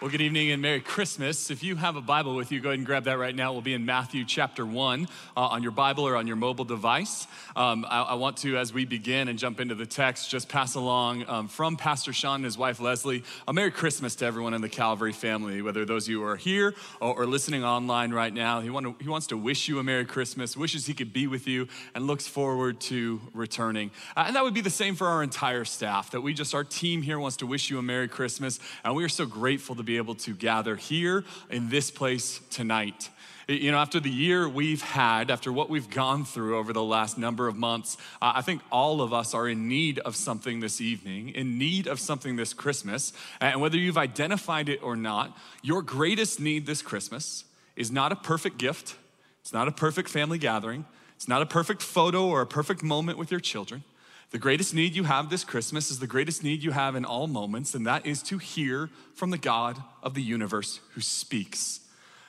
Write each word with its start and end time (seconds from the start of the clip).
Well, 0.00 0.10
good 0.10 0.22
evening 0.22 0.50
and 0.50 0.62
Merry 0.62 0.80
Christmas. 0.80 1.50
If 1.50 1.62
you 1.62 1.76
have 1.76 1.94
a 1.94 2.00
Bible 2.00 2.34
with 2.34 2.50
you, 2.50 2.58
go 2.58 2.70
ahead 2.70 2.78
and 2.78 2.86
grab 2.86 3.04
that 3.04 3.18
right 3.18 3.34
now. 3.34 3.52
We'll 3.52 3.60
be 3.60 3.74
in 3.74 3.84
Matthew 3.84 4.24
chapter 4.24 4.64
1 4.64 5.06
uh, 5.36 5.40
on 5.40 5.62
your 5.62 5.72
Bible 5.72 6.08
or 6.08 6.16
on 6.16 6.26
your 6.26 6.36
mobile 6.36 6.64
device. 6.64 7.26
Um, 7.54 7.84
I, 7.86 8.00
I, 8.04 8.14
want 8.14 8.38
to, 8.38 8.56
as 8.56 8.72
we 8.72 8.86
begin 8.86 9.28
and 9.28 9.38
jump 9.38 9.60
into 9.60 9.74
the 9.74 9.84
text, 9.84 10.30
just 10.30 10.48
pass 10.48 10.74
along 10.74 11.26
um, 11.28 11.48
from 11.48 11.76
Pastor 11.76 12.14
Sean 12.14 12.36
and 12.36 12.46
his 12.46 12.56
wife 12.56 12.80
Leslie 12.80 13.24
a 13.46 13.52
Merry 13.52 13.70
Christmas 13.70 14.14
to 14.16 14.24
everyone 14.24 14.54
in 14.54 14.62
the 14.62 14.70
Calvary 14.70 15.12
family, 15.12 15.60
whether 15.60 15.84
those 15.84 16.06
of 16.06 16.12
you 16.12 16.20
who 16.20 16.26
are 16.26 16.36
here 16.36 16.74
or, 17.02 17.14
or 17.14 17.26
listening 17.26 17.62
online 17.62 18.10
right 18.10 18.32
now. 18.32 18.62
He, 18.62 18.70
want 18.70 18.86
to, 18.86 19.04
he 19.04 19.10
wants 19.10 19.26
to 19.26 19.36
wish 19.36 19.68
you 19.68 19.80
a 19.80 19.82
Merry 19.82 20.06
Christmas, 20.06 20.56
wishes 20.56 20.86
he 20.86 20.94
could 20.94 21.12
be 21.12 21.26
with 21.26 21.46
you, 21.46 21.68
and 21.94 22.06
looks 22.06 22.26
forward 22.26 22.80
to 22.82 23.20
returning. 23.34 23.90
Uh, 24.16 24.24
and 24.28 24.34
that 24.34 24.44
would 24.44 24.54
be 24.54 24.62
the 24.62 24.70
same 24.70 24.94
for 24.94 25.08
our 25.08 25.22
entire 25.22 25.66
staff, 25.66 26.10
that 26.12 26.22
we 26.22 26.32
just, 26.32 26.54
our 26.54 26.64
team 26.64 27.02
here 27.02 27.18
wants 27.18 27.36
to 27.36 27.46
wish 27.46 27.68
you 27.68 27.78
a 27.78 27.82
Merry 27.82 28.08
Christmas, 28.08 28.60
and 28.82 28.94
we 28.94 29.04
are 29.04 29.10
so 29.10 29.26
grateful 29.26 29.74
to 29.74 29.82
be 29.82 29.89
able 29.96 30.14
to 30.16 30.34
gather 30.34 30.76
here 30.76 31.24
in 31.50 31.68
this 31.68 31.90
place 31.90 32.40
tonight. 32.50 33.10
You 33.48 33.72
know, 33.72 33.78
after 33.78 33.98
the 33.98 34.10
year 34.10 34.48
we've 34.48 34.80
had, 34.80 35.28
after 35.28 35.52
what 35.52 35.68
we've 35.68 35.90
gone 35.90 36.24
through 36.24 36.56
over 36.56 36.72
the 36.72 36.84
last 36.84 37.18
number 37.18 37.48
of 37.48 37.56
months, 37.56 37.96
I 38.22 38.42
think 38.42 38.62
all 38.70 39.02
of 39.02 39.12
us 39.12 39.34
are 39.34 39.48
in 39.48 39.66
need 39.66 39.98
of 40.00 40.14
something 40.14 40.60
this 40.60 40.80
evening, 40.80 41.30
in 41.30 41.58
need 41.58 41.88
of 41.88 41.98
something 41.98 42.36
this 42.36 42.54
Christmas. 42.54 43.12
And 43.40 43.60
whether 43.60 43.76
you've 43.76 43.98
identified 43.98 44.68
it 44.68 44.80
or 44.84 44.94
not, 44.94 45.36
your 45.62 45.82
greatest 45.82 46.38
need 46.38 46.64
this 46.64 46.80
Christmas 46.80 47.44
is 47.74 47.90
not 47.90 48.12
a 48.12 48.16
perfect 48.16 48.56
gift, 48.56 48.94
it's 49.40 49.52
not 49.52 49.66
a 49.66 49.72
perfect 49.72 50.08
family 50.08 50.38
gathering, 50.38 50.84
it's 51.16 51.26
not 51.26 51.42
a 51.42 51.46
perfect 51.46 51.82
photo 51.82 52.28
or 52.28 52.42
a 52.42 52.46
perfect 52.46 52.84
moment 52.84 53.18
with 53.18 53.32
your 53.32 53.40
children. 53.40 53.82
The 54.30 54.38
greatest 54.38 54.74
need 54.74 54.94
you 54.94 55.04
have 55.04 55.28
this 55.28 55.42
Christmas 55.42 55.90
is 55.90 55.98
the 55.98 56.06
greatest 56.06 56.44
need 56.44 56.62
you 56.62 56.70
have 56.70 56.94
in 56.94 57.04
all 57.04 57.26
moments, 57.26 57.74
and 57.74 57.84
that 57.86 58.06
is 58.06 58.22
to 58.24 58.38
hear 58.38 58.88
from 59.14 59.30
the 59.30 59.38
God 59.38 59.82
of 60.02 60.14
the 60.14 60.22
universe 60.22 60.78
who 60.94 61.00
speaks. 61.00 61.80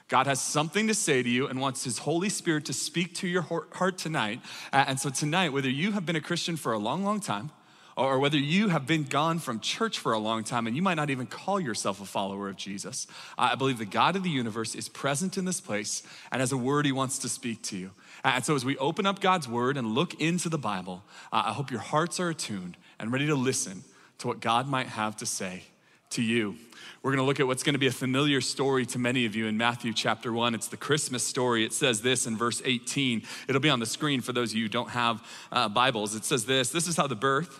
God 0.08 0.26
has 0.26 0.42
something 0.42 0.88
to 0.88 0.96
say 0.96 1.22
to 1.22 1.30
you 1.30 1.48
and 1.48 1.62
wants 1.62 1.84
His 1.84 2.00
Holy 2.00 2.30
Spirit 2.30 2.66
to 2.66 2.74
speak 2.74 3.16
to 3.16 3.28
your 3.28 3.44
heart 3.44 3.98
tonight. 3.98 4.42
And 4.74 5.00
so, 5.00 5.10
tonight, 5.10 5.54
whether 5.54 5.70
you 5.70 5.92
have 5.92 6.06
been 6.06 6.16
a 6.16 6.22
Christian 6.22 6.58
for 6.58 6.74
a 6.74 6.80
long, 6.80 7.04
long 7.04 7.20
time, 7.20 7.52
or 7.98 8.20
whether 8.20 8.38
you 8.38 8.70
have 8.70 8.88
been 8.88 9.04
gone 9.04 9.40
from 9.40 9.60
church 9.60 10.00
for 10.00 10.14
a 10.14 10.20
long 10.20 10.44
time 10.44 10.68
and 10.68 10.76
you 10.76 10.82
might 10.82 10.96
not 10.96 11.10
even 11.10 11.28
call 11.28 11.60
yourself 11.60 12.02
a 12.02 12.06
follower 12.06 12.50
of 12.50 12.56
Jesus, 12.56 13.08
I 13.38 13.56
believe 13.56 13.78
the 13.78 13.86
God 13.86 14.16
of 14.16 14.24
the 14.24 14.30
universe 14.30 14.76
is 14.76 14.90
present 14.90 15.38
in 15.38 15.46
this 15.46 15.62
place 15.62 16.04
and 16.32 16.40
has 16.40 16.52
a 16.52 16.58
word 16.58 16.86
He 16.86 16.92
wants 16.92 17.20
to 17.20 17.30
speak 17.30 17.62
to 17.64 17.78
you. 17.78 17.92
And 18.24 18.44
so, 18.46 18.56
as 18.56 18.64
we 18.64 18.78
open 18.78 19.06
up 19.06 19.20
God's 19.20 19.48
word 19.48 19.78
and 19.78 19.96
look 19.96 20.20
into 20.22 20.48
the 20.50 20.58
Bible, 20.58 21.04
I 21.32 21.54
hope 21.54 21.72
your 21.72 21.80
hearts 21.80 22.20
are 22.20 22.30
attuned 22.30 22.78
and 23.00 23.12
ready 23.12 23.28
to 23.28 23.36
listen 23.36 23.84
to 24.20 24.28
what 24.28 24.40
God 24.40 24.68
might 24.68 24.88
have 24.88 25.18
to 25.18 25.26
say 25.26 25.64
to 26.12 26.22
you. 26.22 26.56
We're 27.02 27.12
going 27.12 27.24
to 27.24 27.26
look 27.26 27.40
at 27.40 27.48
what's 27.48 27.64
going 27.64 27.74
to 27.74 27.80
be 27.80 27.88
a 27.88 27.92
familiar 27.92 28.42
story 28.42 28.86
to 28.88 29.00
many 29.00 29.26
of 29.26 29.36
you 29.36 29.48
in 29.48 29.58
Matthew 29.58 29.92
chapter 29.92 30.32
1. 30.32 30.54
It's 30.54 30.68
the 30.68 30.78
Christmas 30.78 31.24
story. 31.24 31.66
It 31.66 31.74
says 31.74 32.02
this 32.02 32.28
in 32.28 32.38
verse 32.38 32.62
18. 32.64 33.24
It'll 33.48 33.62
be 33.62 33.72
on 33.72 33.80
the 33.80 33.88
screen 33.88 34.22
for 34.22 34.34
those 34.34 34.52
of 34.52 34.58
you 34.58 34.66
who 34.66 34.70
don't 34.70 34.92
have 34.92 35.24
uh, 35.52 35.68
Bibles. 35.68 36.14
It 36.14 36.26
says 36.26 36.46
this 36.46 36.70
This 36.70 36.88
is 36.88 36.96
how 36.96 37.08
the 37.08 37.16
birth 37.16 37.60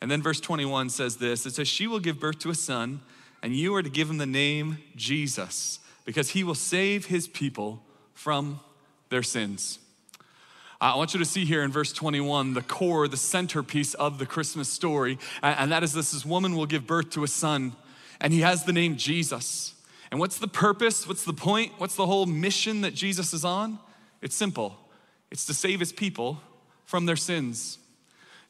And 0.00 0.10
then 0.10 0.22
verse 0.22 0.40
21 0.40 0.90
says 0.90 1.16
this 1.16 1.46
it 1.46 1.54
says, 1.54 1.68
She 1.68 1.86
will 1.86 2.00
give 2.00 2.20
birth 2.20 2.38
to 2.40 2.50
a 2.50 2.54
son, 2.54 3.00
and 3.42 3.54
you 3.54 3.74
are 3.74 3.82
to 3.82 3.90
give 3.90 4.08
him 4.10 4.18
the 4.18 4.26
name 4.26 4.78
Jesus, 4.96 5.80
because 6.04 6.30
he 6.30 6.44
will 6.44 6.54
save 6.54 7.06
his 7.06 7.28
people 7.28 7.82
from 8.14 8.60
their 9.08 9.22
sins. 9.22 9.78
I 10.80 10.94
want 10.94 11.12
you 11.12 11.18
to 11.18 11.26
see 11.26 11.44
here 11.44 11.64
in 11.64 11.72
verse 11.72 11.92
21 11.92 12.54
the 12.54 12.62
core, 12.62 13.08
the 13.08 13.16
centerpiece 13.16 13.94
of 13.94 14.18
the 14.18 14.26
Christmas 14.26 14.68
story, 14.68 15.18
and 15.42 15.72
that 15.72 15.82
is 15.82 15.92
this, 15.92 16.12
this 16.12 16.24
woman 16.24 16.54
will 16.54 16.66
give 16.66 16.86
birth 16.86 17.10
to 17.10 17.24
a 17.24 17.28
son, 17.28 17.72
and 18.20 18.32
he 18.32 18.40
has 18.40 18.64
the 18.64 18.72
name 18.72 18.96
Jesus. 18.96 19.74
And 20.10 20.20
what's 20.20 20.38
the 20.38 20.48
purpose? 20.48 21.06
What's 21.06 21.24
the 21.24 21.32
point? 21.32 21.72
What's 21.78 21.96
the 21.96 22.06
whole 22.06 22.26
mission 22.26 22.82
that 22.82 22.94
Jesus 22.94 23.34
is 23.34 23.44
on? 23.44 23.78
It's 24.22 24.36
simple 24.36 24.78
it's 25.30 25.44
to 25.46 25.54
save 25.54 25.80
his 25.80 25.92
people 25.92 26.40
from 26.86 27.06
their 27.06 27.16
sins. 27.16 27.78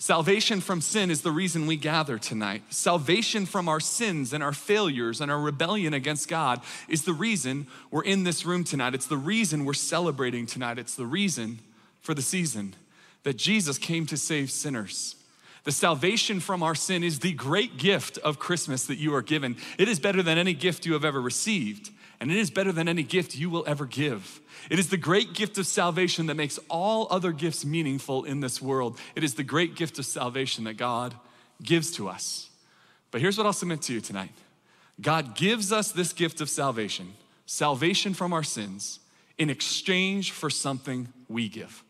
Salvation 0.00 0.60
from 0.60 0.80
sin 0.80 1.10
is 1.10 1.22
the 1.22 1.32
reason 1.32 1.66
we 1.66 1.76
gather 1.76 2.18
tonight. 2.18 2.62
Salvation 2.70 3.46
from 3.46 3.68
our 3.68 3.80
sins 3.80 4.32
and 4.32 4.44
our 4.44 4.52
failures 4.52 5.20
and 5.20 5.28
our 5.28 5.40
rebellion 5.40 5.92
against 5.92 6.28
God 6.28 6.60
is 6.88 7.02
the 7.02 7.12
reason 7.12 7.66
we're 7.90 8.04
in 8.04 8.22
this 8.22 8.46
room 8.46 8.62
tonight. 8.62 8.94
It's 8.94 9.06
the 9.06 9.16
reason 9.16 9.64
we're 9.64 9.74
celebrating 9.74 10.46
tonight. 10.46 10.78
It's 10.78 10.94
the 10.94 11.04
reason 11.04 11.58
for 12.00 12.14
the 12.14 12.22
season 12.22 12.74
that 13.24 13.36
Jesus 13.36 13.76
came 13.76 14.06
to 14.06 14.16
save 14.16 14.52
sinners. 14.52 15.16
The 15.64 15.72
salvation 15.72 16.38
from 16.38 16.62
our 16.62 16.76
sin 16.76 17.02
is 17.02 17.18
the 17.18 17.32
great 17.32 17.76
gift 17.76 18.18
of 18.18 18.38
Christmas 18.38 18.84
that 18.86 18.98
you 18.98 19.12
are 19.16 19.22
given. 19.22 19.56
It 19.78 19.88
is 19.88 19.98
better 19.98 20.22
than 20.22 20.38
any 20.38 20.54
gift 20.54 20.86
you 20.86 20.92
have 20.92 21.04
ever 21.04 21.20
received, 21.20 21.90
and 22.20 22.30
it 22.30 22.36
is 22.36 22.50
better 22.50 22.72
than 22.72 22.88
any 22.88 23.02
gift 23.02 23.36
you 23.36 23.48
will 23.48 23.64
ever 23.66 23.86
give. 23.86 24.40
It 24.70 24.78
is 24.78 24.88
the 24.88 24.96
great 24.96 25.34
gift 25.34 25.56
of 25.58 25.66
salvation 25.66 26.26
that 26.26 26.34
makes 26.34 26.58
all 26.68 27.06
other 27.10 27.32
gifts 27.32 27.64
meaningful 27.64 28.24
in 28.24 28.40
this 28.40 28.60
world. 28.60 28.98
It 29.14 29.22
is 29.22 29.34
the 29.34 29.44
great 29.44 29.76
gift 29.76 29.98
of 29.98 30.06
salvation 30.06 30.64
that 30.64 30.74
God 30.74 31.14
gives 31.62 31.92
to 31.92 32.08
us. 32.08 32.50
But 33.10 33.20
here's 33.20 33.38
what 33.38 33.46
I'll 33.46 33.52
submit 33.52 33.82
to 33.82 33.94
you 33.94 34.00
tonight 34.00 34.32
God 35.00 35.36
gives 35.36 35.72
us 35.72 35.92
this 35.92 36.12
gift 36.12 36.40
of 36.40 36.50
salvation, 36.50 37.14
salvation 37.46 38.14
from 38.14 38.32
our 38.32 38.42
sins, 38.42 38.98
in 39.38 39.48
exchange 39.48 40.32
for 40.32 40.50
something 40.50 41.08
we 41.28 41.48
give. 41.48 41.84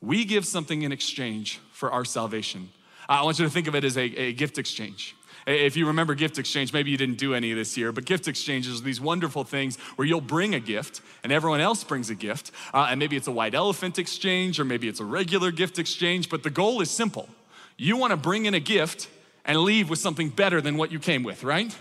We 0.00 0.24
give 0.24 0.46
something 0.46 0.82
in 0.82 0.92
exchange 0.92 1.60
for 1.72 1.90
our 1.90 2.04
salvation. 2.04 2.68
I 3.08 3.22
want 3.22 3.38
you 3.38 3.44
to 3.44 3.50
think 3.50 3.66
of 3.66 3.74
it 3.74 3.84
as 3.84 3.96
a, 3.96 4.02
a 4.02 4.32
gift 4.32 4.58
exchange. 4.58 5.16
If 5.46 5.76
you 5.76 5.86
remember 5.86 6.16
gift 6.16 6.38
exchange, 6.38 6.72
maybe 6.72 6.90
you 6.90 6.96
didn't 6.96 7.18
do 7.18 7.32
any 7.32 7.52
this 7.52 7.76
year, 7.76 7.92
but 7.92 8.04
gift 8.04 8.26
exchanges 8.26 8.80
are 8.80 8.84
these 8.84 9.00
wonderful 9.00 9.44
things 9.44 9.76
where 9.94 10.06
you'll 10.06 10.20
bring 10.20 10.56
a 10.56 10.60
gift 10.60 11.00
and 11.22 11.32
everyone 11.32 11.60
else 11.60 11.84
brings 11.84 12.10
a 12.10 12.16
gift. 12.16 12.50
Uh, 12.74 12.88
and 12.90 12.98
maybe 12.98 13.16
it's 13.16 13.28
a 13.28 13.32
white 13.32 13.54
elephant 13.54 13.98
exchange 13.98 14.58
or 14.58 14.64
maybe 14.64 14.88
it's 14.88 14.98
a 14.98 15.04
regular 15.04 15.52
gift 15.52 15.78
exchange, 15.78 16.28
but 16.28 16.42
the 16.42 16.50
goal 16.50 16.80
is 16.80 16.90
simple. 16.90 17.28
You 17.76 17.96
want 17.96 18.10
to 18.10 18.16
bring 18.16 18.46
in 18.46 18.54
a 18.54 18.60
gift 18.60 19.08
and 19.44 19.58
leave 19.58 19.88
with 19.88 20.00
something 20.00 20.30
better 20.30 20.60
than 20.60 20.76
what 20.76 20.90
you 20.90 20.98
came 20.98 21.22
with, 21.22 21.44
right? 21.44 21.72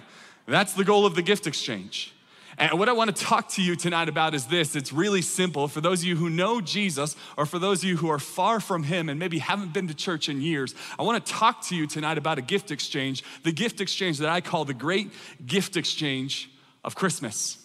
That's 0.46 0.74
the 0.74 0.84
goal 0.84 1.08
of 1.08 1.16
the 1.16 1.24
gift 1.24 1.48
exchange. 1.48 2.15
And 2.58 2.80
what 2.80 2.88
I 2.88 2.94
want 2.94 3.14
to 3.14 3.24
talk 3.24 3.50
to 3.50 3.62
you 3.62 3.76
tonight 3.76 4.08
about 4.08 4.34
is 4.34 4.46
this 4.46 4.76
it's 4.76 4.94
really 4.94 5.22
simple. 5.22 5.68
For 5.68 5.82
those 5.82 6.02
of 6.02 6.06
you 6.06 6.16
who 6.16 6.30
know 6.30 6.62
Jesus, 6.62 7.16
or 7.38 7.46
for 7.46 7.60
those 7.60 7.84
of 7.84 7.90
you 7.90 7.98
who 7.98 8.10
are 8.10 8.20
far 8.20 8.60
from 8.60 8.84
Him 8.84 9.10
and 9.10 9.20
maybe 9.20 9.40
haven't 9.40 9.74
been 9.74 9.88
to 9.90 9.94
church 9.94 10.30
in 10.30 10.42
years, 10.42 10.74
I 10.98 11.04
want 11.04 11.26
to 11.26 11.32
talk 11.32 11.62
to 11.66 11.76
you 11.76 11.86
tonight 11.86 12.18
about 12.18 12.38
a 12.38 12.42
gift 12.42 12.72
exchange, 12.72 13.24
the 13.44 13.52
gift 13.52 13.82
exchange 13.82 14.20
that 14.20 14.30
I 14.30 14.40
call 14.40 14.64
the 14.64 14.74
great 14.74 15.12
gift 15.46 15.76
exchange 15.76 16.50
of 16.84 16.96
Christmas. 16.96 17.58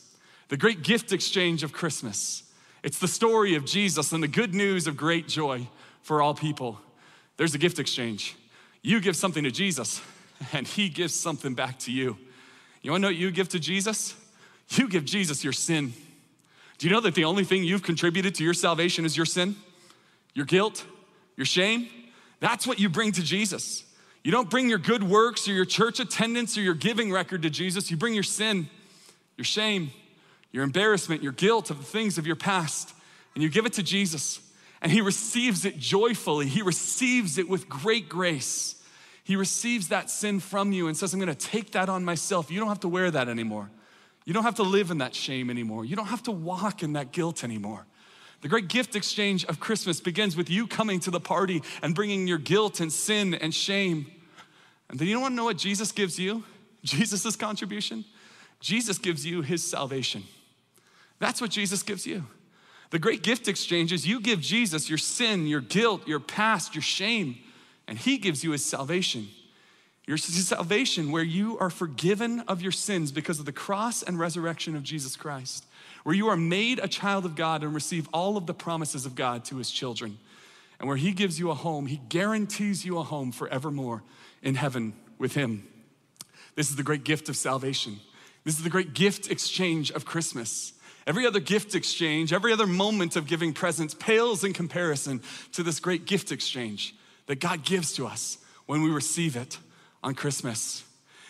The 0.49 0.57
great 0.57 0.83
gift 0.83 1.13
exchange 1.13 1.63
of 1.63 1.73
Christmas. 1.73 2.43
It's 2.83 2.99
the 2.99 3.09
story 3.09 3.55
of 3.55 3.65
Jesus 3.65 4.11
and 4.11 4.23
the 4.23 4.29
good 4.29 4.55
news 4.55 4.89
of 4.89 4.97
great 4.97 5.29
joy 5.29 5.69
for 6.03 6.21
all 6.21 6.35
people. 6.35 6.81
There's 7.37 7.55
a 7.55 7.59
gift 7.59 7.79
exchange. 7.79 8.35
You 8.83 9.01
give 9.01 9.15
something 9.15 9.45
to 9.45 9.51
Jesus, 9.53 10.01
and 10.53 10.67
He 10.67 10.89
gives 10.89 11.15
something 11.15 11.55
back 11.55 11.79
to 11.81 11.93
you. 11.93 12.19
You 12.83 12.91
wanna 12.91 13.03
know 13.03 13.09
what 13.09 13.17
you 13.17 13.31
give 13.31 13.51
to 13.51 13.61
Jesus? 13.61 14.17
You 14.71 14.89
give 14.89 15.05
Jesus 15.05 15.43
your 15.43 15.53
sin. 15.53 15.93
Do 16.79 16.87
you 16.87 16.93
know 16.93 17.01
that 17.01 17.15
the 17.15 17.25
only 17.25 17.45
thing 17.45 17.65
you've 17.65 17.83
contributed 17.83 18.35
to 18.37 18.45
your 18.45 18.55
salvation 18.55 19.05
is 19.05 19.17
your 19.17 19.27
sin? 19.27 19.57
Your 20.35 20.47
guilt? 20.47 20.85
Your 21.37 21.45
shame? 21.45 21.89
That's 22.39 22.67
what 22.67 22.79
you 22.79 22.89
bring 22.89 23.13
to 23.13 23.23
Jesus. 23.23 23.85
You 24.23 24.33
don't 24.33 24.49
bring 24.49 24.69
your 24.69 24.79
good 24.79 25.03
works 25.03 25.49
or 25.49 25.53
your 25.53 25.65
church 25.65 26.01
attendance 26.01 26.57
or 26.57 26.61
your 26.61 26.75
giving 26.75 27.11
record 27.11 27.43
to 27.43 27.51
Jesus. 27.51 27.91
You 27.91 27.97
bring 27.97 28.15
your 28.15 28.23
sin, 28.23 28.69
your 29.37 29.45
shame, 29.45 29.91
your 30.53 30.65
embarrassment, 30.65 31.23
your 31.23 31.33
guilt 31.33 31.71
of 31.71 31.79
the 31.79 31.85
things 31.85 32.19
of 32.19 32.27
your 32.27 32.37
past, 32.37 32.95
and 33.35 33.43
you 33.43 33.49
give 33.49 33.67
it 33.67 33.73
to 33.75 33.83
Jesus. 33.83 34.41
And 34.83 34.91
He 34.93 35.01
receives 35.01 35.65
it 35.65 35.79
joyfully, 35.79 36.47
He 36.47 36.63
receives 36.63 37.39
it 37.39 37.49
with 37.49 37.69
great 37.69 38.09
grace. 38.09 38.77
He 39.23 39.37
receives 39.37 39.89
that 39.89 40.11
sin 40.11 40.41
from 40.41 40.73
you 40.73 40.89
and 40.89 40.97
says, 40.97 41.15
I'm 41.15 41.21
gonna 41.21 41.35
take 41.35 41.73
that 41.73 41.89
on 41.89 42.05
myself. 42.05 42.51
You 42.51 42.59
don't 42.59 42.69
have 42.69 42.81
to 42.81 42.89
wear 42.89 43.11
that 43.11 43.29
anymore. 43.29 43.71
You 44.31 44.35
don't 44.35 44.45
have 44.45 44.55
to 44.55 44.63
live 44.63 44.93
in 44.93 44.99
that 44.99 45.13
shame 45.13 45.51
anymore. 45.51 45.85
You 45.85 45.97
don't 45.97 46.07
have 46.07 46.23
to 46.23 46.31
walk 46.31 46.85
in 46.85 46.93
that 46.93 47.11
guilt 47.11 47.43
anymore. 47.43 47.85
The 48.43 48.49
great 48.49 48.69
gift 48.69 48.95
exchange 48.95 49.45
of 49.47 49.59
Christmas 49.59 50.01
begins 50.01 50.37
with 50.37 50.49
you 50.49 50.69
coming 50.69 51.01
to 51.01 51.11
the 51.11 51.19
party 51.19 51.65
and 51.83 51.97
bringing 51.97 52.29
your 52.29 52.39
guilt 52.39 52.79
and 52.79 52.93
sin 52.93 53.35
and 53.35 53.53
shame. 53.53 54.07
And 54.89 55.01
then 55.01 55.09
you 55.09 55.15
don't 55.15 55.23
want 55.23 55.33
to 55.33 55.37
know 55.37 55.47
what 55.47 55.57
Jesus 55.57 55.91
gives 55.91 56.17
you? 56.17 56.45
Jesus' 56.85 57.35
contribution? 57.35 58.05
Jesus 58.61 58.99
gives 58.99 59.27
you 59.27 59.43
his 59.43 59.69
salvation. 59.69 60.23
That's 61.19 61.41
what 61.41 61.51
Jesus 61.51 61.83
gives 61.83 62.07
you. 62.07 62.25
The 62.91 63.01
great 63.01 63.25
gift 63.25 63.49
exchange 63.49 63.93
is 63.93 64.07
you 64.07 64.21
give 64.21 64.41
Jesus 64.41 64.89
your 64.89 64.99
sin, 64.99 65.49
your 65.49 65.61
guilt, 65.61 66.07
your 66.07 66.21
past, 66.21 66.77
your 66.77 66.83
shame, 66.83 67.37
and 67.89 67.99
he 67.99 68.17
gives 68.17 68.45
you 68.45 68.53
his 68.53 68.65
salvation. 68.65 69.27
Your 70.07 70.17
salvation, 70.17 71.13
where 71.13 71.23
you 71.23 71.59
are 71.59 71.71
forgiven 71.71 72.41
of 72.41 72.63
your 72.63 72.73
sins 72.73 73.13
because 73.13 73.39
of 73.39 73.45
the 73.45 73.53
cross 73.53 74.03
and 74.03 74.19
resurrection 74.19 74.75
of 74.75 74.83
Jesus 74.83 75.15
Christ, 75.15 75.65
where 76.03 76.15
you 76.15 76.29
are 76.29 76.37
made 76.37 76.79
a 76.79 76.89
child 76.89 77.25
of 77.25 77.37
God 77.37 77.63
and 77.63 77.75
receive 77.75 78.09
all 78.13 78.37
of 78.37 78.47
the 78.47 78.55
promises 78.55 79.07
of 79.07 79.15
God 79.15 79.45
to 79.47 79.57
his 79.57 79.71
children, 79.71 80.19
and 80.79 80.89
where 80.89 80.97
he 80.97 81.13
gives 81.13 81.39
you 81.39 81.51
a 81.51 81.55
home, 81.55 81.87
he 81.87 82.01
guarantees 82.09 82.85
you 82.85 82.99
a 82.99 83.03
home 83.03 83.31
forevermore 83.31 84.03
in 84.43 84.55
heaven 84.55 84.95
with 85.19 85.35
him. 85.35 85.69
This 86.57 86.71
is 86.71 86.77
the 86.77 86.83
great 86.83 87.05
gift 87.05 87.29
of 87.29 87.37
salvation. 87.37 88.01
This 88.45 88.57
is 88.57 88.65
the 88.65 88.71
great 88.71 88.95
gift 88.95 89.31
exchange 89.31 89.93
of 89.93 90.05
Christmas. 90.05 90.73
Every 91.07 91.27
other 91.27 91.41
gift 91.41 91.75
exchange, 91.75 92.33
every 92.33 92.53
other 92.53 92.67
moment 92.67 93.17
of 93.17 93.27
giving 93.27 93.53
presents 93.53 93.95
pales 93.95 94.45
in 94.45 94.53
comparison 94.53 95.23
to 95.53 95.63
this 95.63 95.79
great 95.79 96.07
gift 96.07 96.33
exchange 96.33 96.95
that 97.27 97.41
God 97.41 97.65
gives 97.65 97.93
to 97.95 98.07
us 98.07 98.39
when 98.67 98.83
we 98.83 98.91
receive 98.91 99.37
it 99.37 99.59
on 100.03 100.15
Christmas. 100.15 100.85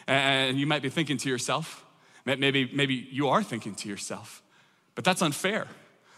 And 0.06 0.58
you 0.58 0.66
might 0.66 0.82
be 0.82 0.88
thinking 0.88 1.16
to 1.18 1.28
yourself, 1.28 1.84
maybe, 2.24 2.70
maybe 2.72 2.94
you 2.94 3.28
are 3.28 3.42
thinking 3.42 3.74
to 3.76 3.88
yourself, 3.88 4.42
but 4.94 5.04
that's 5.04 5.22
unfair. 5.22 5.66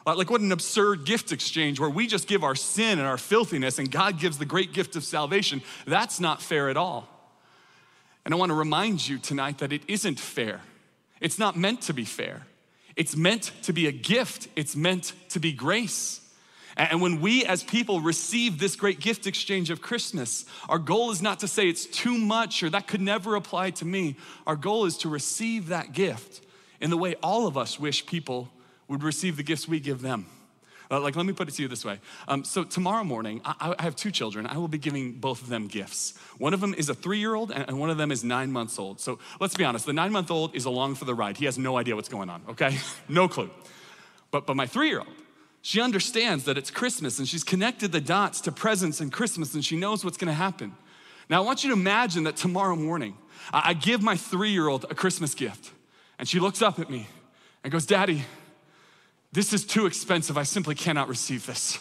Like, 0.05 0.31
what 0.31 0.41
an 0.41 0.51
absurd 0.51 1.05
gift 1.05 1.31
exchange 1.31 1.79
where 1.79 1.91
we 1.91 2.07
just 2.09 2.27
give 2.27 2.43
our 2.43 2.57
sin 2.57 2.99
and 2.99 3.07
our 3.07 3.19
filthiness 3.19 3.79
and 3.79 3.91
God 3.91 4.19
gives 4.19 4.39
the 4.39 4.45
great 4.45 4.73
gift 4.73 4.97
of 4.97 5.05
salvation. 5.05 5.63
That's 5.87 6.19
not 6.19 6.43
fair 6.43 6.69
at 6.69 6.77
all. 6.77 7.09
And 8.25 8.35
I 8.35 8.37
want 8.37 8.51
to 8.51 8.55
remind 8.55 9.07
you 9.07 9.19
tonight 9.19 9.59
that 9.59 9.73
it 9.73 9.83
isn't 9.87 10.19
fair. 10.19 10.61
It's 11.21 11.39
not 11.39 11.57
meant 11.57 11.83
to 11.83 11.93
be 11.93 12.05
fair. 12.05 12.47
It's 12.97 13.17
meant 13.17 13.53
to 13.63 13.73
be 13.73 13.87
a 13.87 13.93
gift, 13.93 14.49
it's 14.57 14.75
meant 14.75 15.13
to 15.31 15.41
be 15.41 15.53
grace. 15.53 16.21
And 16.77 17.01
when 17.01 17.21
we 17.21 17.45
as 17.45 17.63
people 17.63 18.01
receive 18.01 18.59
this 18.59 18.77
great 18.77 19.01
gift 19.01 19.27
exchange 19.27 19.71
of 19.71 19.83
Christmas, 19.83 20.45
our 20.69 20.79
goal 20.79 21.11
is 21.11 21.21
not 21.21 21.41
to 21.41 21.49
say 21.49 21.69
it's 21.69 21.87
too 21.87 22.17
much 22.17 22.63
or 22.63 22.71
that 22.71 22.87
could 22.87 23.01
never 23.01 23.35
apply 23.35 23.71
to 23.71 23.85
me. 23.85 24.17
Our 24.47 24.57
goal 24.57 24.87
is 24.87 24.97
to 24.99 25.09
receive 25.09 25.69
that 25.69 25.93
gift 25.93 26.41
in 26.81 26.91
the 26.91 26.97
way 26.97 27.15
all 27.23 27.47
of 27.47 27.57
us 27.57 27.79
wish 27.79 28.07
people 28.07 28.51
would 28.89 29.03
receive 29.03 29.37
the 29.37 29.43
gifts 29.43 29.69
we 29.69 29.81
give 29.81 30.03
them. 30.03 30.27
Uh, 30.91 31.01
like, 31.01 31.17
let 31.17 31.25
me 31.25 31.33
put 31.33 31.49
it 31.49 31.53
to 31.53 31.63
you 31.63 31.69
this 31.69 31.87
way. 31.87 31.99
Um, 32.29 32.45
so, 32.45 32.65
tomorrow 32.65 33.03
morning, 33.03 33.41
I, 33.47 33.75
I, 33.79 33.83
have 33.83 33.97
two 33.97 34.11
children. 34.11 34.47
I 34.47 34.59
will 34.59 34.69
be 34.69 34.77
giving 34.77 35.13
both 35.13 35.41
of 35.41 35.49
them 35.49 35.67
gifts. 35.67 36.19
One 36.37 36.53
of 36.53 36.61
them 36.61 36.75
is 36.75 36.91
a 36.91 36.95
three 36.95 37.19
year 37.19 37.35
old, 37.35 37.51
and 37.51 37.81
one 37.81 37.89
of 37.89 37.97
them 37.97 38.13
is 38.13 38.23
nine 38.23 38.53
months 38.53 38.79
old. 38.79 39.01
So, 39.01 39.19
let's 39.41 39.57
be 39.57 39.65
honest 39.65 39.87
the 39.87 39.95
nine 39.95 40.13
month 40.13 40.31
old 40.31 40.55
is 40.55 40.67
along 40.67 40.97
for 40.97 41.07
the 41.07 41.15
ride. 41.15 41.39
He 41.39 41.47
has 41.47 41.57
no 41.57 41.79
idea 41.79 41.97
what's 41.97 42.11
going 42.11 42.29
on, 42.29 42.43
okay? 42.51 42.77
no 43.09 43.27
clue. 43.27 43.49
But, 44.31 44.47
but 44.47 44.55
my 44.55 44.67
three 44.67 44.89
year 44.89 44.99
old, 44.99 45.09
she 45.63 45.81
understands 45.81 46.45
that 46.45 46.59
it's 46.59 46.71
Christmas 46.71 47.19
and 47.19 47.27
she's 47.27 47.45
connected 47.45 47.93
the 47.93 48.01
dots 48.01 48.41
to 48.43 48.53
presents 48.53 49.01
and 49.01 49.13
Christmas 49.13 49.55
and 49.55 49.65
she 49.65 49.77
knows 49.77 50.05
what's 50.05 50.17
gonna 50.17 50.35
happen. 50.35 50.75
Now, 51.31 51.43
I 51.43 51.47
want 51.47 51.65
you 51.65 51.71
to 51.71 51.77
imagine 51.77 52.25
that 52.25 52.37
tomorrow 52.37 52.77
morning, 52.77 53.17
I, 53.53 53.73
give 53.75 54.03
my 54.03 54.17
three 54.17 54.51
year 54.51 54.69
old 54.69 54.85
a 54.91 54.95
Christmas 54.95 55.35
gift, 55.35 55.71
and 56.19 56.29
she 56.29 56.41
looks 56.41 56.63
up 56.63 56.79
at 56.79 56.91
me 56.91 57.07
and 57.65 57.73
goes, 57.73 57.87
Daddy, 57.87 58.25
this 59.33 59.53
is 59.53 59.65
too 59.65 59.87
expensive. 59.87 60.37
I 60.37 60.43
simply 60.43 60.75
cannot 60.75 61.09
receive 61.09 61.47
this. 61.47 61.79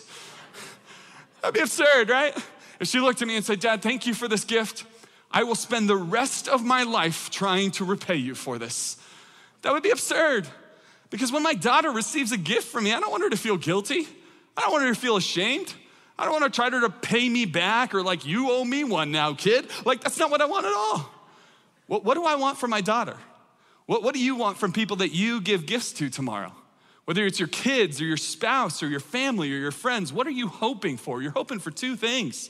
That'd 1.42 1.56
be 1.56 1.60
absurd, 1.60 2.10
right? 2.10 2.36
If 2.80 2.88
she 2.88 3.00
looked 3.00 3.22
at 3.22 3.28
me 3.28 3.36
and 3.36 3.46
said, 3.46 3.60
Dad, 3.60 3.82
thank 3.82 4.08
you 4.08 4.14
for 4.14 4.28
this 4.28 4.44
gift. 4.44 4.86
I 5.32 5.44
will 5.44 5.56
spend 5.56 5.90
the 5.90 5.98
rest 5.98 6.48
of 6.48 6.64
my 6.64 6.84
life 6.84 7.30
trying 7.30 7.72
to 7.72 7.86
repay 7.86 8.16
you 8.16 8.36
for 8.36 8.58
this. 8.58 8.98
That 9.62 9.74
would 9.74 9.84
be 9.84 9.92
absurd. 9.92 10.48
Because 11.12 11.32
when 11.32 11.44
my 11.44 11.54
daughter 11.54 11.92
receives 11.92 12.32
a 12.32 12.38
gift 12.38 12.70
from 12.70 12.86
me, 12.86 12.94
I 12.94 13.00
don't 13.00 13.12
want 13.12 13.22
her 13.22 13.30
to 13.30 13.38
feel 13.38 13.58
guilty. 13.58 14.08
I 14.58 14.62
don't 14.62 14.72
want 14.72 14.86
her 14.86 14.94
to 14.94 15.00
feel 15.00 15.18
ashamed. 15.18 15.72
I 16.18 16.26
don't 16.26 16.40
want 16.40 16.52
to 16.52 16.56
try 16.56 16.70
to 16.70 16.90
pay 16.90 17.30
me 17.30 17.46
back 17.46 17.94
or 17.94 18.02
like, 18.02 18.26
you 18.26 18.50
owe 18.50 18.64
me 18.64 18.84
one 18.84 19.12
now, 19.12 19.34
kid. 19.34 19.68
Like, 19.86 20.02
that's 20.02 20.18
not 20.18 20.32
what 20.32 20.42
I 20.42 20.46
want 20.46 20.66
at 20.66 20.74
all. 20.74 21.12
What, 21.88 22.06
what 22.06 22.16
do 22.16 22.24
I 22.24 22.36
want 22.36 22.58
for 22.58 22.68
my 22.68 22.82
daughter? 22.82 23.18
What, 23.86 24.04
what 24.04 24.14
do 24.14 24.22
you 24.22 24.36
want 24.36 24.58
from 24.58 24.72
people 24.72 24.98
that 24.98 25.12
you 25.12 25.42
give 25.42 25.66
gifts 25.66 25.92
to 25.94 26.10
tomorrow? 26.10 26.54
Whether 27.06 27.26
it's 27.26 27.40
your 27.40 27.50
kids 27.50 28.00
or 28.00 28.06
your 28.06 28.18
spouse 28.18 28.82
or 28.82 28.88
your 28.88 29.00
family 29.00 29.52
or 29.52 29.58
your 29.58 29.72
friends, 29.72 30.14
what 30.14 30.28
are 30.28 30.32
you 30.32 30.48
hoping 30.48 30.96
for? 30.96 31.22
You're 31.22 31.32
hoping 31.32 31.60
for 31.60 31.72
two 31.72 31.96
things. 31.98 32.50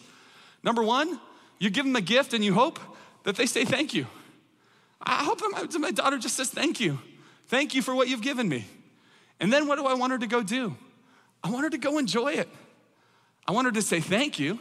Number 0.64 0.84
one, 0.84 1.20
you 1.58 1.72
give 1.72 1.86
them 1.86 1.96
a 1.96 2.02
gift 2.02 2.34
and 2.34 2.46
you 2.46 2.54
hope 2.54 2.80
that 3.24 3.38
they 3.38 3.48
say 3.48 3.66
thank 3.66 3.94
you. 3.94 4.06
I 5.02 5.24
hope 5.24 5.40
that 5.40 5.80
my 5.80 5.92
daughter 5.92 6.20
just 6.20 6.36
says 6.36 6.52
thank 6.52 6.80
you. 6.80 7.00
Thank 7.52 7.76
you 7.76 7.82
for 7.82 7.94
what 7.94 8.08
you've 8.08 8.22
given 8.22 8.48
me. 8.48 8.66
And 9.42 9.52
then 9.52 9.68
what 9.68 9.76
do 9.76 9.86
I 9.86 9.94
want 9.94 10.14
her 10.14 10.18
to 10.18 10.26
go 10.26 10.42
do? 10.42 10.78
I 11.44 11.50
want 11.50 11.66
her 11.66 11.70
to 11.72 11.78
go 11.78 11.98
enjoy 11.98 12.32
it. 12.32 12.48
I 13.46 13.52
want 13.52 13.66
her 13.66 13.74
to 13.74 13.82
say 13.82 14.00
thank 14.00 14.40
you, 14.40 14.58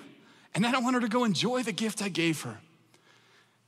and 0.57 0.65
then 0.65 0.75
I 0.75 0.81
want 0.81 0.95
her 0.95 1.01
to 1.01 1.09
go 1.09 1.23
enjoy 1.23 1.63
the 1.63 1.71
gift 1.71 2.03
I 2.03 2.09
gave 2.09 2.43
her. 2.43 2.59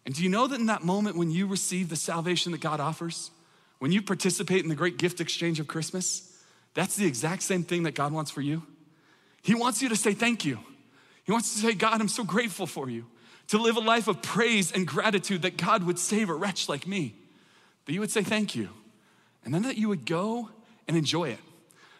And 0.05 0.13
do 0.13 0.25
you 0.25 0.29
know 0.29 0.49
that 0.49 0.59
in 0.59 0.67
that 0.67 0.83
moment 0.83 1.17
when 1.17 1.31
you 1.31 1.47
receive 1.47 1.89
the 1.89 1.95
salvation 1.95 2.51
that 2.51 2.61
God 2.61 2.81
offers, 2.81 3.31
when 3.79 3.93
you 3.93 4.03
participate 4.03 4.65
in 4.65 4.69
the 4.69 4.75
great 4.75 4.99
gift 4.99 5.21
exchange 5.21 5.61
of 5.61 5.69
Christmas, 5.69 6.37
that's 6.75 6.97
the 6.97 7.07
exact 7.07 7.45
same 7.45 7.63
thing 7.63 7.85
that 7.85 7.95
God 7.95 8.13
wants 8.13 8.33
for 8.33 8.41
you. 8.41 8.65
He 9.41 9.55
wants 9.55 9.81
you 9.83 9.89
to 9.91 9.97
say 9.97 10.15
thank 10.15 10.45
you. 10.45 10.59
He 11.23 11.31
wants 11.31 11.53
to 11.53 11.61
say, 11.61 11.75
God, 11.75 12.01
I'm 12.01 12.09
so 12.09 12.25
grateful 12.25 12.67
for 12.67 12.91
you. 12.91 13.07
To 13.49 13.59
live 13.59 13.77
a 13.77 13.81
life 13.81 14.09
of 14.09 14.21
praise 14.21 14.73
and 14.73 14.85
gratitude 14.85 15.43
that 15.43 15.57
God 15.57 15.85
would 15.85 16.01
save 16.01 16.29
a 16.29 16.35
wretch 16.35 16.69
like 16.69 16.89
me. 16.89 17.15
That 17.87 17.93
you 17.93 18.01
would 18.01 18.11
say 18.11 18.25
thank 18.25 18.57
you. 18.57 18.71
And 19.45 19.53
then 19.53 19.63
that 19.63 19.77
you 19.77 19.89
would 19.89 20.07
go 20.07 20.51
and 20.89 20.97
enjoy 20.97 21.31
it. 21.31 21.39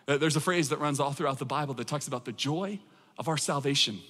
Uh, 0.07 0.17
there's 0.17 0.37
a 0.37 0.41
phrase 0.41 0.69
that 0.71 0.79
runs 0.79 1.01
all 1.01 1.13
throughout 1.13 1.39
the 1.39 1.45
Bible 1.45 1.75
that 1.75 1.87
talks 1.87 2.09
about 2.09 2.25
the 2.25 2.33
joy 2.33 2.79
of 3.19 3.29
our 3.29 3.37
salvation. 3.37 4.01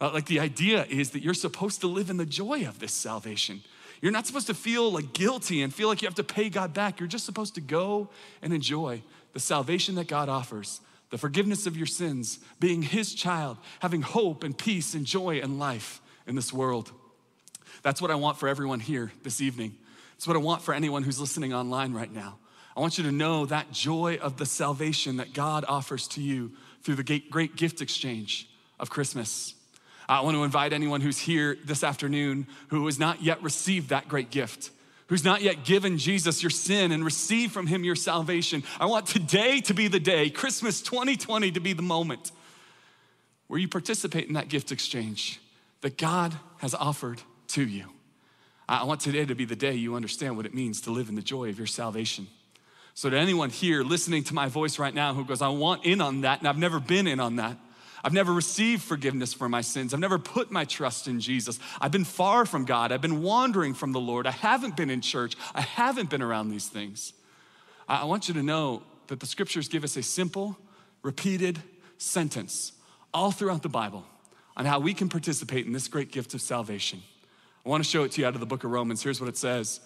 Uh, 0.00 0.10
like 0.12 0.26
the 0.26 0.40
idea 0.40 0.86
is 0.88 1.10
that 1.10 1.22
you're 1.22 1.34
supposed 1.34 1.80
to 1.82 1.86
live 1.86 2.10
in 2.10 2.16
the 2.16 2.26
joy 2.26 2.66
of 2.66 2.78
this 2.78 2.92
salvation. 2.92 3.62
You're 4.00 4.12
not 4.12 4.26
supposed 4.26 4.46
to 4.46 4.54
feel 4.54 4.90
like 4.90 5.12
guilty 5.12 5.62
and 5.62 5.74
feel 5.74 5.88
like 5.88 6.00
you 6.00 6.08
have 6.08 6.14
to 6.14 6.24
pay 6.24 6.48
God 6.48 6.72
back. 6.72 6.98
You're 6.98 7.08
just 7.08 7.26
supposed 7.26 7.54
to 7.56 7.60
go 7.60 8.08
and 8.40 8.52
enjoy 8.52 9.02
the 9.34 9.40
salvation 9.40 9.94
that 9.96 10.08
God 10.08 10.28
offers, 10.28 10.80
the 11.10 11.18
forgiveness 11.18 11.66
of 11.66 11.76
your 11.76 11.86
sins, 11.86 12.38
being 12.58 12.82
His 12.82 13.14
child, 13.14 13.58
having 13.80 14.02
hope 14.02 14.42
and 14.42 14.56
peace 14.56 14.94
and 14.94 15.04
joy 15.04 15.40
and 15.40 15.58
life 15.58 16.00
in 16.26 16.34
this 16.34 16.52
world. 16.52 16.92
That's 17.82 18.00
what 18.00 18.10
I 18.10 18.14
want 18.14 18.38
for 18.38 18.48
everyone 18.48 18.80
here 18.80 19.12
this 19.22 19.40
evening. 19.40 19.76
It's 20.16 20.26
what 20.26 20.36
I 20.36 20.40
want 20.40 20.62
for 20.62 20.74
anyone 20.74 21.02
who's 21.02 21.20
listening 21.20 21.52
online 21.52 21.92
right 21.92 22.12
now. 22.12 22.38
I 22.76 22.80
want 22.80 22.98
you 22.98 23.04
to 23.04 23.12
know 23.12 23.46
that 23.46 23.72
joy 23.72 24.18
of 24.20 24.36
the 24.36 24.46
salvation 24.46 25.16
that 25.16 25.32
God 25.32 25.64
offers 25.68 26.06
to 26.08 26.22
you 26.22 26.52
through 26.82 26.96
the 26.96 27.22
great 27.30 27.56
gift 27.56 27.80
exchange 27.80 28.48
of 28.78 28.90
Christmas. 28.90 29.54
I 30.08 30.22
want 30.22 30.36
to 30.36 30.44
invite 30.44 30.72
anyone 30.72 31.00
who's 31.00 31.18
here 31.18 31.56
this 31.64 31.84
afternoon 31.84 32.46
who 32.68 32.84
has 32.86 32.98
not 32.98 33.22
yet 33.22 33.42
received 33.42 33.90
that 33.90 34.08
great 34.08 34.30
gift, 34.30 34.70
who's 35.06 35.24
not 35.24 35.42
yet 35.42 35.64
given 35.64 35.98
Jesus 35.98 36.42
your 36.42 36.50
sin 36.50 36.90
and 36.90 37.04
received 37.04 37.52
from 37.52 37.66
him 37.66 37.84
your 37.84 37.96
salvation. 37.96 38.64
I 38.80 38.86
want 38.86 39.06
today 39.06 39.60
to 39.62 39.74
be 39.74 39.88
the 39.88 40.00
day, 40.00 40.30
Christmas 40.30 40.80
2020 40.80 41.52
to 41.52 41.60
be 41.60 41.74
the 41.74 41.82
moment 41.82 42.32
where 43.46 43.58
you 43.58 43.68
participate 43.68 44.28
in 44.28 44.34
that 44.34 44.48
gift 44.48 44.72
exchange 44.72 45.40
that 45.80 45.98
God 45.98 46.34
has 46.58 46.74
offered 46.74 47.20
to 47.48 47.64
you. 47.64 47.86
I 48.68 48.84
want 48.84 49.00
today 49.00 49.24
to 49.24 49.34
be 49.34 49.44
the 49.44 49.56
day 49.56 49.74
you 49.74 49.96
understand 49.96 50.36
what 50.36 50.46
it 50.46 50.54
means 50.54 50.80
to 50.82 50.92
live 50.92 51.08
in 51.08 51.16
the 51.16 51.22
joy 51.22 51.48
of 51.48 51.58
your 51.58 51.66
salvation. 51.66 52.28
So, 52.94 53.08
to 53.08 53.16
anyone 53.16 53.50
here 53.50 53.82
listening 53.82 54.24
to 54.24 54.34
my 54.34 54.48
voice 54.48 54.78
right 54.78 54.94
now 54.94 55.14
who 55.14 55.24
goes, 55.24 55.42
I 55.42 55.48
want 55.48 55.84
in 55.84 56.00
on 56.00 56.22
that, 56.22 56.40
and 56.40 56.48
I've 56.48 56.58
never 56.58 56.80
been 56.80 57.06
in 57.06 57.20
on 57.20 57.36
that, 57.36 57.56
I've 58.02 58.12
never 58.12 58.32
received 58.32 58.82
forgiveness 58.82 59.34
for 59.34 59.48
my 59.48 59.60
sins. 59.60 59.92
I've 59.92 60.00
never 60.00 60.18
put 60.18 60.50
my 60.50 60.64
trust 60.64 61.06
in 61.06 61.20
Jesus. 61.20 61.58
I've 61.80 61.92
been 61.92 62.04
far 62.04 62.46
from 62.46 62.64
God. 62.64 62.92
I've 62.92 63.02
been 63.02 63.22
wandering 63.22 63.74
from 63.74 63.92
the 63.92 64.00
Lord. 64.00 64.26
I 64.26 64.30
haven't 64.30 64.76
been 64.76 64.90
in 64.90 65.00
church. 65.02 65.36
I 65.54 65.60
haven't 65.60 66.08
been 66.08 66.22
around 66.22 66.50
these 66.50 66.68
things. 66.68 67.12
I 67.88 68.04
want 68.04 68.28
you 68.28 68.34
to 68.34 68.42
know 68.42 68.82
that 69.08 69.20
the 69.20 69.26
scriptures 69.26 69.68
give 69.68 69.84
us 69.84 69.96
a 69.96 70.02
simple, 70.02 70.56
repeated 71.02 71.60
sentence 71.98 72.72
all 73.12 73.32
throughout 73.32 73.62
the 73.62 73.68
Bible 73.68 74.04
on 74.56 74.64
how 74.64 74.78
we 74.78 74.94
can 74.94 75.08
participate 75.08 75.66
in 75.66 75.72
this 75.72 75.88
great 75.88 76.10
gift 76.10 76.32
of 76.32 76.40
salvation. 76.40 77.02
I 77.64 77.68
want 77.68 77.84
to 77.84 77.90
show 77.90 78.04
it 78.04 78.12
to 78.12 78.20
you 78.20 78.26
out 78.26 78.34
of 78.34 78.40
the 78.40 78.46
book 78.46 78.64
of 78.64 78.70
Romans. 78.70 79.02
Here's 79.02 79.20
what 79.20 79.28
it 79.28 79.36
says 79.36 79.80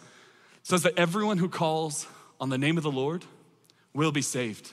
It 0.61 0.67
says 0.67 0.83
that 0.83 0.97
everyone 0.97 1.39
who 1.39 1.49
calls 1.49 2.07
on 2.45 2.51
the 2.51 2.59
name 2.59 2.77
of 2.77 2.83
the 2.83 2.91
Lord 2.91 3.25
will 3.95 4.13
be 4.13 4.21
saved. 4.21 4.71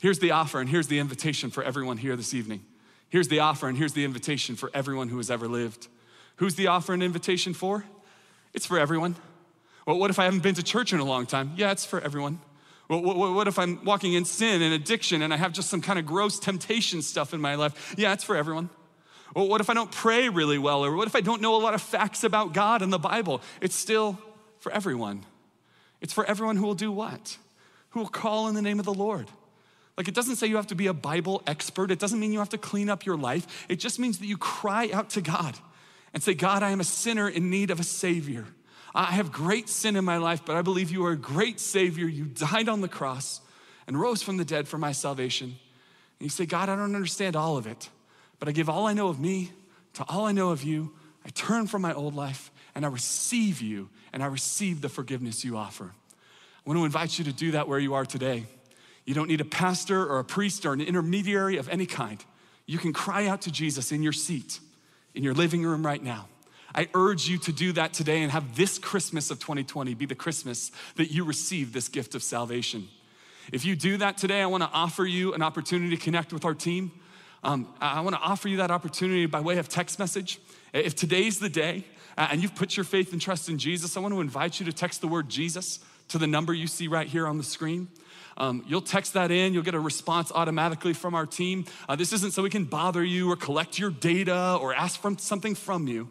Here's 0.00 0.20
the 0.20 0.30
offer, 0.30 0.58
and 0.58 0.70
here's 0.70 0.86
the 0.86 0.98
invitation 1.00 1.50
for 1.50 1.62
everyone 1.62 1.98
here 1.98 2.16
this 2.16 2.32
evening. 2.32 2.64
Here's 3.10 3.28
the 3.28 3.40
offer, 3.40 3.68
and 3.68 3.76
here's 3.76 3.92
the 3.92 4.06
invitation 4.06 4.56
for 4.56 4.70
everyone 4.72 5.10
who 5.10 5.18
has 5.18 5.30
ever 5.30 5.48
lived. 5.48 5.88
Who's 6.36 6.54
the 6.54 6.68
offer 6.68 6.94
and 6.94 7.02
invitation 7.02 7.52
for? 7.52 7.84
It's 8.54 8.64
for 8.64 8.78
everyone. 8.78 9.16
Well, 9.86 9.98
what 9.98 10.08
if 10.08 10.18
I 10.18 10.24
haven't 10.24 10.42
been 10.42 10.54
to 10.54 10.62
church 10.62 10.94
in 10.94 10.98
a 10.98 11.04
long 11.04 11.26
time? 11.26 11.52
Yeah, 11.56 11.72
it's 11.72 11.84
for 11.84 12.00
everyone. 12.00 12.40
Well, 12.88 13.02
what 13.02 13.48
if 13.48 13.58
I'm 13.58 13.84
walking 13.84 14.14
in 14.14 14.24
sin 14.24 14.62
and 14.62 14.72
addiction 14.72 15.20
and 15.20 15.34
I 15.34 15.36
have 15.36 15.52
just 15.52 15.68
some 15.68 15.82
kind 15.82 15.98
of 15.98 16.06
gross 16.06 16.38
temptation 16.38 17.02
stuff 17.02 17.34
in 17.34 17.40
my 17.42 17.56
life? 17.56 17.94
Yeah, 17.98 18.14
it's 18.14 18.24
for 18.24 18.34
everyone. 18.34 18.70
Well, 19.36 19.46
what 19.46 19.60
if 19.60 19.68
I 19.68 19.74
don't 19.74 19.92
pray 19.92 20.30
really 20.30 20.56
well? 20.56 20.82
Or 20.86 20.96
what 20.96 21.06
if 21.06 21.14
I 21.14 21.20
don't 21.20 21.42
know 21.42 21.54
a 21.54 21.60
lot 21.60 21.74
of 21.74 21.82
facts 21.82 22.24
about 22.24 22.54
God 22.54 22.80
and 22.80 22.90
the 22.90 22.98
Bible? 22.98 23.42
It's 23.60 23.74
still 23.74 24.18
for 24.60 24.72
everyone. 24.72 25.26
It's 26.00 26.12
for 26.12 26.24
everyone 26.24 26.56
who 26.56 26.66
will 26.66 26.74
do 26.74 26.92
what? 26.92 27.38
who 27.90 28.00
will 28.00 28.08
call 28.08 28.48
in 28.48 28.54
the 28.54 28.62
name 28.62 28.78
of 28.78 28.84
the 28.84 28.94
Lord. 28.94 29.28
Like 29.96 30.08
it 30.08 30.14
doesn't 30.14 30.36
say 30.36 30.46
you 30.46 30.56
have 30.56 30.68
to 30.68 30.74
be 30.74 30.86
a 30.86 30.94
Bible 30.94 31.42
expert. 31.46 31.90
It 31.90 31.98
doesn't 31.98 32.20
mean 32.20 32.32
you 32.32 32.38
have 32.38 32.50
to 32.50 32.58
clean 32.58 32.88
up 32.88 33.04
your 33.04 33.16
life. 33.16 33.66
It 33.68 33.76
just 33.76 33.98
means 33.98 34.18
that 34.18 34.26
you 34.26 34.36
cry 34.36 34.90
out 34.92 35.10
to 35.10 35.20
God 35.20 35.58
and 36.14 36.22
say, 36.22 36.34
God, 36.34 36.62
I 36.62 36.70
am 36.70 36.80
a 36.80 36.84
sinner 36.84 37.28
in 37.28 37.50
need 37.50 37.70
of 37.70 37.80
a 37.80 37.84
Savior. 37.84 38.46
I 38.94 39.06
have 39.06 39.32
great 39.32 39.68
sin 39.68 39.96
in 39.96 40.04
my 40.04 40.18
life, 40.18 40.42
but 40.44 40.56
I 40.56 40.62
believe 40.62 40.90
you 40.90 41.04
are 41.06 41.12
a 41.12 41.16
great 41.16 41.60
Savior. 41.60 42.06
You 42.06 42.24
died 42.24 42.68
on 42.68 42.80
the 42.80 42.88
cross 42.88 43.40
and 43.86 44.00
rose 44.00 44.22
from 44.22 44.36
the 44.36 44.44
dead 44.44 44.68
for 44.68 44.78
my 44.78 44.92
salvation. 44.92 45.46
And 45.48 46.26
you 46.26 46.28
say, 46.28 46.46
God, 46.46 46.68
I 46.68 46.76
don't 46.76 46.94
understand 46.94 47.36
all 47.36 47.56
of 47.56 47.66
it, 47.66 47.88
but 48.38 48.48
I 48.48 48.52
give 48.52 48.68
all 48.68 48.86
I 48.86 48.92
know 48.92 49.08
of 49.08 49.18
me 49.18 49.50
to 49.94 50.04
all 50.08 50.26
I 50.26 50.32
know 50.32 50.50
of 50.50 50.62
you. 50.62 50.94
I 51.24 51.30
turn 51.30 51.66
from 51.66 51.82
my 51.82 51.92
old 51.92 52.14
life 52.14 52.50
and 52.78 52.86
I 52.86 52.90
receive 52.90 53.60
you 53.60 53.88
and 54.12 54.22
I 54.22 54.26
receive 54.26 54.82
the 54.82 54.88
forgiveness 54.88 55.44
you 55.44 55.56
offer. 55.56 55.86
I 55.86 56.60
want 56.64 56.78
to 56.78 56.84
invite 56.84 57.18
you 57.18 57.24
to 57.24 57.32
do 57.32 57.50
that 57.50 57.66
where 57.66 57.80
you 57.80 57.94
are 57.94 58.06
today. 58.06 58.46
You 59.04 59.14
don't 59.14 59.26
need 59.26 59.40
a 59.40 59.44
pastor 59.44 60.06
or 60.06 60.20
a 60.20 60.24
priest 60.24 60.64
or 60.64 60.74
an 60.74 60.80
intermediary 60.80 61.56
of 61.56 61.68
any 61.70 61.86
kind. 61.86 62.24
You 62.66 62.78
can 62.78 62.92
cry 62.92 63.26
out 63.26 63.42
to 63.42 63.50
Jesus 63.50 63.90
in 63.90 64.00
your 64.00 64.12
seat, 64.12 64.60
in 65.16 65.24
your 65.24 65.34
living 65.34 65.64
room 65.64 65.84
right 65.84 66.00
now. 66.00 66.28
I 66.72 66.88
urge 66.94 67.26
you 67.26 67.36
to 67.38 67.52
do 67.52 67.72
that 67.72 67.94
today 67.94 68.22
and 68.22 68.30
have 68.30 68.54
this 68.54 68.78
Christmas 68.78 69.32
of 69.32 69.40
2020 69.40 69.94
be 69.94 70.06
the 70.06 70.14
Christmas 70.14 70.70
that 70.94 71.10
you 71.10 71.24
receive 71.24 71.72
this 71.72 71.88
gift 71.88 72.14
of 72.14 72.22
salvation. 72.22 72.86
If 73.50 73.64
you 73.64 73.74
do 73.74 73.96
that 73.96 74.18
today, 74.18 74.40
I 74.40 74.46
want 74.46 74.62
to 74.62 74.70
offer 74.72 75.04
you 75.04 75.34
an 75.34 75.42
opportunity 75.42 75.96
to 75.96 76.00
connect 76.00 76.32
with 76.32 76.44
our 76.44 76.54
team. 76.54 76.92
Um, 77.42 77.74
I 77.80 78.02
want 78.02 78.14
to 78.14 78.22
offer 78.22 78.48
you 78.48 78.58
that 78.58 78.70
opportunity 78.70 79.26
by 79.26 79.40
way 79.40 79.58
of 79.58 79.68
text 79.68 79.98
message. 79.98 80.38
If 80.72 80.94
today's 80.94 81.40
the 81.40 81.48
day 81.48 81.84
and 82.30 82.42
you've 82.42 82.54
put 82.54 82.76
your 82.76 82.84
faith 82.84 83.12
and 83.12 83.22
trust 83.22 83.48
in 83.48 83.58
Jesus, 83.58 83.96
I 83.96 84.00
want 84.00 84.12
to 84.12 84.20
invite 84.20 84.58
you 84.58 84.66
to 84.66 84.72
text 84.72 85.00
the 85.00 85.08
word 85.08 85.28
Jesus 85.28 85.78
to 86.08 86.18
the 86.18 86.26
number 86.26 86.52
you 86.52 86.66
see 86.66 86.88
right 86.88 87.06
here 87.06 87.26
on 87.26 87.38
the 87.38 87.44
screen. 87.44 87.88
Um, 88.36 88.64
you'll 88.66 88.80
text 88.80 89.14
that 89.14 89.30
in, 89.30 89.52
you'll 89.52 89.62
get 89.62 89.74
a 89.74 89.80
response 89.80 90.30
automatically 90.32 90.92
from 90.92 91.14
our 91.14 91.26
team. 91.26 91.64
Uh, 91.88 91.96
this 91.96 92.12
isn't 92.12 92.32
so 92.32 92.42
we 92.42 92.50
can 92.50 92.64
bother 92.64 93.04
you 93.04 93.30
or 93.30 93.36
collect 93.36 93.78
your 93.78 93.90
data 93.90 94.58
or 94.60 94.74
ask 94.74 95.00
for 95.00 95.16
something 95.18 95.54
from 95.54 95.88
you. 95.88 96.08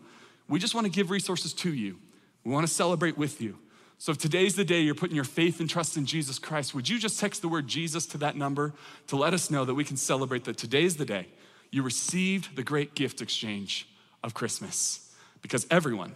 We 0.48 0.60
just 0.60 0.76
want 0.76 0.86
to 0.86 0.92
give 0.92 1.10
resources 1.10 1.54
to 1.56 1.74
you. 1.74 1.98
We 2.44 2.52
want 2.52 2.68
to 2.68 2.74
celebrate 2.74 3.18
with 3.18 3.42
you. 3.42 3.58
So 3.98 4.12
if 4.12 4.18
today's 4.18 4.56
the 4.56 4.64
day 4.64 4.82
you're 4.82 4.96
putting 4.96 5.16
your 5.16 5.26
faith 5.26 5.60
and 5.60 5.70
trust 5.70 5.98
in 5.98 6.06
Jesus 6.06 6.38
Christ, 6.38 6.76
would 6.76 6.88
you 6.88 7.00
just 7.00 7.20
text 7.20 7.42
the 7.42 7.48
word 7.48 7.68
Jesus 7.68 8.06
to 8.08 8.18
that 8.20 8.36
number 8.36 8.74
to 9.08 9.16
let 9.16 9.34
us 9.34 9.50
know 9.50 9.66
that 9.66 9.74
we 9.74 9.84
can 9.84 9.98
celebrate 9.98 10.44
that 10.44 10.58
today's 10.58 10.98
the 10.98 11.06
day 11.06 11.28
you 11.72 11.82
received 11.82 12.56
the 12.56 12.64
great 12.64 12.94
gift 12.94 13.22
exchange 13.22 13.90
of 14.24 14.34
Christmas? 14.34 15.07
Because 15.42 15.68
everyone, 15.70 16.14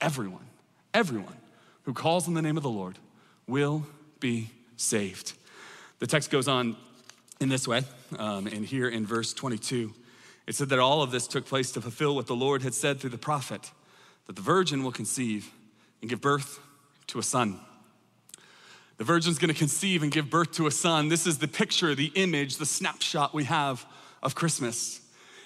everyone, 0.00 0.46
everyone 0.94 1.36
who 1.84 1.92
calls 1.92 2.28
on 2.28 2.34
the 2.34 2.42
name 2.42 2.56
of 2.56 2.62
the 2.62 2.70
Lord 2.70 2.98
will 3.46 3.86
be 4.20 4.50
saved. 4.76 5.34
The 5.98 6.06
text 6.06 6.30
goes 6.30 6.48
on 6.48 6.76
in 7.40 7.48
this 7.48 7.66
way, 7.66 7.82
um, 8.18 8.46
and 8.46 8.64
here 8.64 8.88
in 8.88 9.06
verse 9.06 9.32
22, 9.32 9.92
it 10.46 10.54
said 10.54 10.68
that 10.70 10.78
all 10.78 11.02
of 11.02 11.10
this 11.10 11.26
took 11.26 11.46
place 11.46 11.72
to 11.72 11.80
fulfill 11.80 12.14
what 12.14 12.26
the 12.26 12.36
Lord 12.36 12.62
had 12.62 12.74
said 12.74 13.00
through 13.00 13.10
the 13.10 13.18
prophet 13.18 13.70
that 14.26 14.36
the 14.36 14.42
virgin 14.42 14.82
will 14.82 14.92
conceive 14.92 15.50
and 16.00 16.08
give 16.08 16.20
birth 16.20 16.60
to 17.08 17.18
a 17.18 17.22
son. 17.22 17.60
The 18.98 19.04
virgin's 19.04 19.38
gonna 19.38 19.54
conceive 19.54 20.02
and 20.02 20.12
give 20.12 20.30
birth 20.30 20.52
to 20.52 20.66
a 20.66 20.70
son. 20.70 21.08
This 21.08 21.26
is 21.26 21.38
the 21.38 21.48
picture, 21.48 21.94
the 21.94 22.12
image, 22.14 22.56
the 22.56 22.66
snapshot 22.66 23.34
we 23.34 23.44
have 23.44 23.84
of 24.22 24.34
Christmas. 24.34 25.00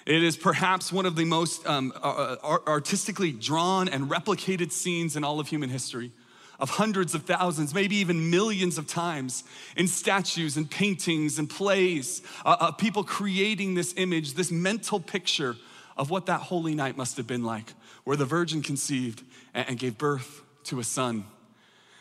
It 0.07 0.23
is 0.23 0.37
perhaps 0.37 0.93
one 0.93 1.05
of 1.05 1.17
the 1.17 1.25
most 1.25 1.67
um, 1.67 1.91
artistically 2.01 3.33
drawn 3.33 3.89
and 3.89 4.09
replicated 4.09 4.71
scenes 4.71 5.17
in 5.17 5.25
all 5.25 5.41
of 5.41 5.49
human 5.49 5.69
history 5.69 6.13
of 6.61 6.69
hundreds 6.69 7.13
of 7.13 7.23
thousands, 7.23 7.73
maybe 7.73 7.97
even 7.97 8.29
millions 8.29 8.77
of 8.77 8.87
times 8.87 9.43
in 9.75 9.85
statues 9.85 10.55
and 10.55 10.71
paintings 10.71 11.39
and 11.39 11.49
plays, 11.49 12.21
uh, 12.45 12.55
uh, 12.57 12.71
people 12.71 13.03
creating 13.03 13.73
this 13.73 13.93
image, 13.97 14.35
this 14.35 14.49
mental 14.49 15.01
picture 15.01 15.57
of 15.97 16.09
what 16.09 16.27
that 16.27 16.39
holy 16.39 16.73
night 16.73 16.95
must 16.95 17.17
have 17.17 17.27
been 17.27 17.43
like, 17.43 17.73
where 18.05 18.15
the 18.15 18.25
virgin 18.25 18.61
conceived 18.61 19.23
and, 19.53 19.67
and 19.67 19.77
gave 19.77 19.97
birth 19.97 20.41
to 20.63 20.79
a 20.79 20.85
son. 20.85 21.25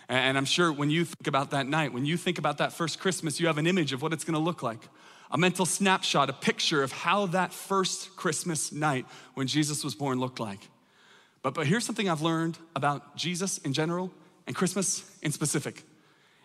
And 0.09 0.39
I'm 0.39 0.45
sure 0.45 0.73
when 0.73 0.91
you 0.91 1.05
think 1.05 1.27
about 1.27 1.51
that 1.51 1.67
night, 1.67 1.93
when 1.93 2.07
you 2.07 2.17
think 2.17 2.39
about 2.39 2.59
that 2.59 2.73
first 2.73 3.01
Christmas, 3.01 3.41
you 3.41 3.49
have 3.49 3.59
an 3.59 3.67
image 3.67 3.93
of 3.93 4.01
what 4.01 4.13
it's 4.13 4.23
gonna 4.23 4.39
look 4.39 4.63
like 4.63 4.89
a 5.31 5.39
mental 5.39 5.67
snapshot, 5.67 6.31
a 6.31 6.33
picture 6.33 6.83
of 6.83 6.93
how 6.93 7.27
that 7.27 7.53
first 7.53 8.17
Christmas 8.17 8.73
night 8.73 9.07
when 9.35 9.47
Jesus 9.47 9.83
was 9.85 9.95
born 9.95 10.21
looked 10.21 10.41
like. 10.41 10.61
But, 11.43 11.55
but 11.55 11.67
here's 11.67 11.85
something 11.85 12.09
I've 12.09 12.23
learned 12.23 12.59
about 12.75 13.17
Jesus 13.17 13.59
in 13.59 13.73
general 13.73 14.11
and 14.47 14.55
Christmas 14.55 15.09
in 15.23 15.33
specific. 15.33 15.83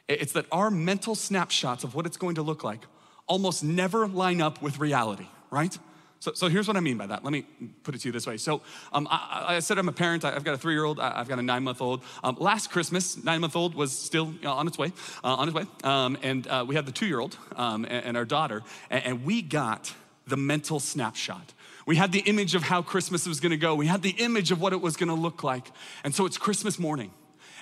It's 0.08 0.34
that 0.34 0.46
our 0.52 0.70
mental 0.70 1.16
snapshots 1.16 1.84
of 1.84 1.96
what 1.96 2.06
it's 2.06 2.18
going 2.18 2.36
to 2.36 2.42
look 2.42 2.64
like 2.64 2.82
almost 3.28 3.64
never 3.64 4.08
line 4.08 4.42
up 4.42 4.62
with 4.62 4.80
reality, 4.80 5.28
right? 5.50 5.78
So, 6.22 6.34
so 6.36 6.50
here's 6.50 6.68
what 6.68 6.78
I 6.78 6.82
mean 6.82 6.98
by 6.98 7.08
that. 7.08 7.24
Let 7.24 7.34
me 7.34 7.46
put 7.82 7.96
it 7.96 8.02
to 8.02 8.08
you 8.08 8.12
this 8.12 8.28
way. 8.28 8.38
So 8.38 8.62
um, 8.94 9.08
I, 9.10 9.56
I, 9.56 9.60
said 9.60 9.80
I'm 9.80 9.90
a 9.90 9.92
parent. 9.92 10.24
I've 10.24 10.44
got 10.44 10.54
a 10.54 10.58
three-year-old. 10.58 11.00
I've 11.00 11.28
got 11.28 11.40
a 11.40 11.42
nine-month-old. 11.42 12.04
Um, 12.24 12.38
last 12.40 12.70
Christmas, 12.70 13.22
nine-month-old 13.24 13.74
was 13.74 13.92
still 13.92 14.28
you 14.28 14.44
know, 14.44 14.52
on 14.52 14.68
its 14.68 14.78
way, 14.78 14.94
uh, 15.24 15.34
on 15.34 15.48
its 15.48 15.56
way, 15.56 15.66
um, 15.84 16.20
and 16.22 16.46
uh, 16.48 16.64
we 16.68 16.76
had 16.76 16.86
the 16.86 16.92
two-year-old 16.92 17.36
um, 17.56 17.86
and, 17.86 18.06
and, 18.06 18.18
our 18.18 18.26
daughter, 18.26 18.62
and, 18.92 19.04
and 19.04 19.26
we 19.26 19.42
got 19.42 19.96
the 20.28 20.38
mental 20.38 20.80
snapshot. 20.80 21.54
We 21.88 21.96
had 21.96 22.12
the 22.12 22.20
image 22.20 22.54
of 22.54 22.62
how 22.62 22.84
Christmas 22.84 23.26
was 23.26 23.40
going 23.40 23.50
to 23.50 23.58
go. 23.58 23.74
We 23.74 23.88
had 23.88 24.04
the 24.04 24.12
image 24.12 24.52
of 24.52 24.62
what 24.62 24.74
it 24.74 24.82
was 24.82 24.96
going 24.96 25.10
to 25.10 25.16
look 25.16 25.44
like, 25.44 25.72
and 26.04 26.14
so 26.14 26.28
it's 26.28 26.38
Christmas 26.38 26.78
morning 26.78 27.10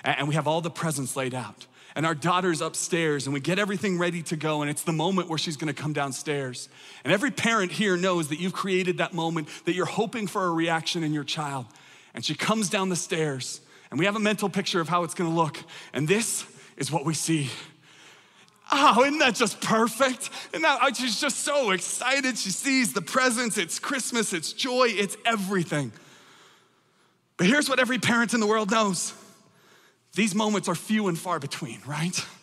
and 0.04 0.28
we 0.28 0.34
have 0.34 0.46
all 0.46 0.60
the 0.60 0.70
presents 0.70 1.16
laid 1.16 1.34
out. 1.34 1.66
And 1.96 2.06
our 2.06 2.14
daughter's 2.14 2.60
upstairs, 2.60 3.26
and 3.26 3.34
we 3.34 3.40
get 3.40 3.58
everything 3.58 3.98
ready 3.98 4.22
to 4.24 4.36
go, 4.36 4.62
and 4.62 4.70
it's 4.70 4.82
the 4.82 4.92
moment 4.92 5.28
where 5.28 5.38
she's 5.38 5.56
gonna 5.56 5.74
come 5.74 5.92
downstairs. 5.92 6.68
And 7.04 7.12
every 7.12 7.30
parent 7.30 7.72
here 7.72 7.96
knows 7.96 8.28
that 8.28 8.38
you've 8.38 8.52
created 8.52 8.98
that 8.98 9.12
moment, 9.12 9.48
that 9.64 9.74
you're 9.74 9.86
hoping 9.86 10.26
for 10.26 10.46
a 10.46 10.50
reaction 10.50 11.02
in 11.02 11.12
your 11.12 11.24
child. 11.24 11.66
And 12.14 12.24
she 12.24 12.34
comes 12.34 12.68
down 12.68 12.88
the 12.88 12.96
stairs, 12.96 13.60
and 13.90 13.98
we 13.98 14.06
have 14.06 14.16
a 14.16 14.20
mental 14.20 14.48
picture 14.48 14.80
of 14.80 14.88
how 14.88 15.02
it's 15.02 15.14
gonna 15.14 15.34
look. 15.34 15.58
And 15.92 16.06
this 16.06 16.44
is 16.76 16.92
what 16.92 17.04
we 17.04 17.14
see. 17.14 17.50
Oh, 18.72 19.02
isn't 19.02 19.18
that 19.18 19.34
just 19.34 19.60
perfect? 19.60 20.30
And 20.54 20.64
oh, 20.64 20.88
she's 20.94 21.20
just 21.20 21.40
so 21.40 21.70
excited. 21.70 22.38
She 22.38 22.50
sees 22.50 22.92
the 22.92 23.02
presents, 23.02 23.58
it's 23.58 23.80
Christmas, 23.80 24.32
it's 24.32 24.52
joy, 24.52 24.88
it's 24.90 25.16
everything. 25.26 25.92
But 27.36 27.48
here's 27.48 27.68
what 27.68 27.80
every 27.80 27.98
parent 27.98 28.32
in 28.32 28.40
the 28.40 28.46
world 28.46 28.70
knows 28.70 29.14
these 30.14 30.34
moments 30.34 30.68
are 30.68 30.74
few 30.74 31.08
and 31.08 31.18
far 31.18 31.38
between, 31.38 31.80
right? 31.86 32.24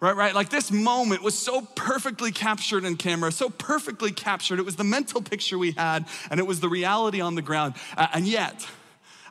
Right, 0.00 0.14
right. 0.14 0.32
Like 0.32 0.48
this 0.48 0.70
moment 0.70 1.24
was 1.24 1.36
so 1.36 1.60
perfectly 1.60 2.30
captured 2.30 2.84
in 2.84 2.96
camera, 2.96 3.32
so 3.32 3.50
perfectly 3.50 4.12
captured. 4.12 4.60
It 4.60 4.64
was 4.64 4.76
the 4.76 4.84
mental 4.84 5.20
picture 5.20 5.58
we 5.58 5.72
had, 5.72 6.06
and 6.30 6.38
it 6.38 6.46
was 6.46 6.60
the 6.60 6.68
reality 6.68 7.20
on 7.20 7.34
the 7.34 7.42
ground. 7.42 7.74
Uh, 7.96 8.06
and 8.12 8.24
yet, 8.24 8.64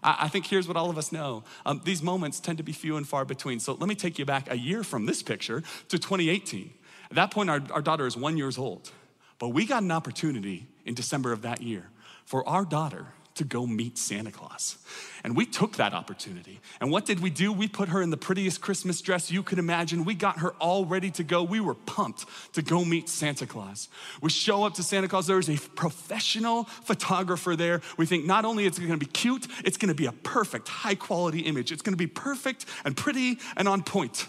I 0.03 0.27
think 0.27 0.45
here's 0.45 0.67
what 0.67 0.77
all 0.77 0.89
of 0.89 0.97
us 0.97 1.11
know 1.11 1.43
um, 1.65 1.81
these 1.83 2.03
moments 2.03 2.39
tend 2.39 2.57
to 2.57 2.63
be 2.63 2.73
few 2.73 2.97
and 2.97 3.07
far 3.07 3.25
between. 3.25 3.59
So 3.59 3.73
let 3.73 3.87
me 3.87 3.95
take 3.95 4.19
you 4.19 4.25
back 4.25 4.51
a 4.51 4.57
year 4.57 4.83
from 4.83 5.05
this 5.05 5.23
picture 5.23 5.61
to 5.89 5.97
2018. 5.97 6.73
At 7.09 7.15
that 7.15 7.31
point, 7.31 7.49
our, 7.49 7.61
our 7.71 7.81
daughter 7.81 8.05
is 8.05 8.17
one 8.17 8.37
years 8.37 8.57
old. 8.57 8.91
But 9.39 9.49
we 9.49 9.65
got 9.65 9.83
an 9.83 9.91
opportunity 9.91 10.67
in 10.85 10.93
December 10.93 11.31
of 11.31 11.43
that 11.43 11.61
year 11.61 11.89
for 12.25 12.47
our 12.47 12.65
daughter 12.65 13.07
to 13.37 13.43
go 13.43 13.65
meet 13.65 13.97
Santa 13.97 14.31
Claus. 14.31 14.77
And 15.23 15.35
we 15.35 15.45
took 15.45 15.77
that 15.77 15.93
opportunity. 15.93 16.59
And 16.79 16.91
what 16.91 17.05
did 17.05 17.19
we 17.19 17.29
do? 17.29 17.51
We 17.51 17.67
put 17.67 17.89
her 17.89 18.01
in 18.01 18.09
the 18.09 18.17
prettiest 18.17 18.61
Christmas 18.61 19.01
dress 19.01 19.31
you 19.31 19.43
could 19.43 19.59
imagine. 19.59 20.05
We 20.05 20.13
got 20.13 20.39
her 20.39 20.51
all 20.59 20.85
ready 20.85 21.11
to 21.11 21.23
go. 21.23 21.43
We 21.43 21.59
were 21.59 21.73
pumped 21.73 22.25
to 22.53 22.61
go 22.61 22.85
meet 22.85 23.09
Santa 23.09 23.45
Claus. 23.45 23.89
We 24.21 24.29
show 24.29 24.63
up 24.63 24.75
to 24.75 24.83
Santa 24.83 25.07
Claus. 25.07 25.27
There's 25.27 25.49
a 25.49 25.57
professional 25.57 26.65
photographer 26.65 27.55
there. 27.55 27.81
We 27.97 28.05
think 28.05 28.25
not 28.25 28.45
only 28.45 28.65
it's 28.65 28.79
gonna 28.79 28.97
be 28.97 29.05
cute, 29.05 29.47
it's 29.65 29.77
gonna 29.77 29.95
be 29.95 30.05
a 30.05 30.11
perfect, 30.11 30.67
high 30.67 30.95
quality 30.95 31.39
image. 31.39 31.71
It's 31.71 31.81
gonna 31.81 31.97
be 31.97 32.07
perfect 32.07 32.65
and 32.85 32.95
pretty 32.95 33.39
and 33.55 33.67
on 33.67 33.83
point. 33.83 34.27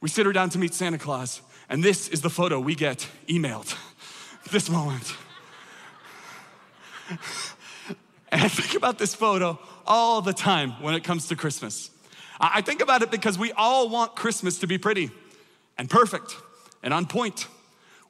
We 0.00 0.08
sit 0.08 0.26
her 0.26 0.32
down 0.32 0.50
to 0.50 0.58
meet 0.58 0.74
Santa 0.74 0.98
Claus, 0.98 1.40
and 1.68 1.82
this 1.82 2.08
is 2.08 2.20
the 2.20 2.30
photo 2.30 2.60
we 2.60 2.74
get 2.74 3.06
emailed. 3.28 3.76
This 4.50 4.70
moment. 4.70 5.16
And 8.36 8.44
I 8.44 8.48
think 8.48 8.74
about 8.74 8.98
this 8.98 9.14
photo 9.14 9.58
all 9.86 10.20
the 10.20 10.34
time 10.34 10.72
when 10.82 10.94
it 10.94 11.02
comes 11.02 11.28
to 11.28 11.36
Christmas. 11.36 11.90
I 12.38 12.60
think 12.60 12.82
about 12.82 13.00
it 13.00 13.10
because 13.10 13.38
we 13.38 13.50
all 13.52 13.88
want 13.88 14.14
Christmas 14.14 14.58
to 14.58 14.66
be 14.66 14.76
pretty 14.76 15.10
and 15.78 15.88
perfect 15.88 16.36
and 16.82 16.92
on 16.92 17.06
point. 17.06 17.46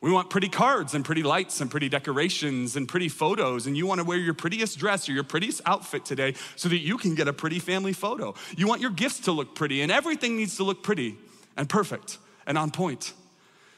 We 0.00 0.10
want 0.10 0.28
pretty 0.28 0.48
cards 0.48 0.94
and 0.94 1.04
pretty 1.04 1.22
lights 1.22 1.60
and 1.60 1.70
pretty 1.70 1.88
decorations 1.88 2.74
and 2.74 2.88
pretty 2.88 3.08
photos. 3.08 3.68
And 3.68 3.76
you 3.76 3.86
want 3.86 4.00
to 4.00 4.04
wear 4.04 4.18
your 4.18 4.34
prettiest 4.34 4.80
dress 4.80 5.08
or 5.08 5.12
your 5.12 5.22
prettiest 5.22 5.60
outfit 5.64 6.04
today 6.04 6.34
so 6.56 6.68
that 6.70 6.78
you 6.78 6.98
can 6.98 7.14
get 7.14 7.28
a 7.28 7.32
pretty 7.32 7.60
family 7.60 7.92
photo. 7.92 8.34
You 8.56 8.66
want 8.66 8.80
your 8.80 8.90
gifts 8.90 9.20
to 9.20 9.32
look 9.32 9.54
pretty, 9.54 9.80
and 9.82 9.92
everything 9.92 10.36
needs 10.36 10.56
to 10.56 10.64
look 10.64 10.82
pretty 10.82 11.14
and 11.56 11.68
perfect 11.68 12.18
and 12.48 12.58
on 12.58 12.72
point. 12.72 13.12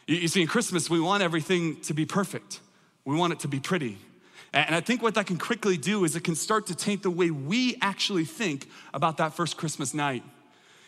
You 0.07 0.29
see, 0.29 0.41
in 0.41 0.49
Christmas, 0.49 0.89
we 0.89 0.99
want 0.99 1.23
everything 1.23 1.83
to 1.83 1.93
be 1.93 2.07
perfect, 2.07 2.61
we 3.05 3.17
want 3.17 3.35
it 3.35 3.41
to 3.41 3.49
be 3.49 3.61
pretty. 3.61 3.99
And 4.53 4.75
I 4.75 4.81
think 4.81 5.03
what 5.03 5.15
that 5.15 5.27
can 5.27 5.39
quickly 5.39 5.77
do 5.77 6.05
is 6.05 6.17
it 6.17 6.25
can 6.25 6.35
start 6.35 6.67
to 6.69 6.75
taint 6.75 7.03
the 7.03 7.11
way 7.11 7.31
we 7.31 7.77
actually 7.83 8.25
think 8.25 8.69
about 8.95 9.19
that 9.19 9.35
first 9.35 9.57
Christmas 9.57 9.93
night. 9.93 10.23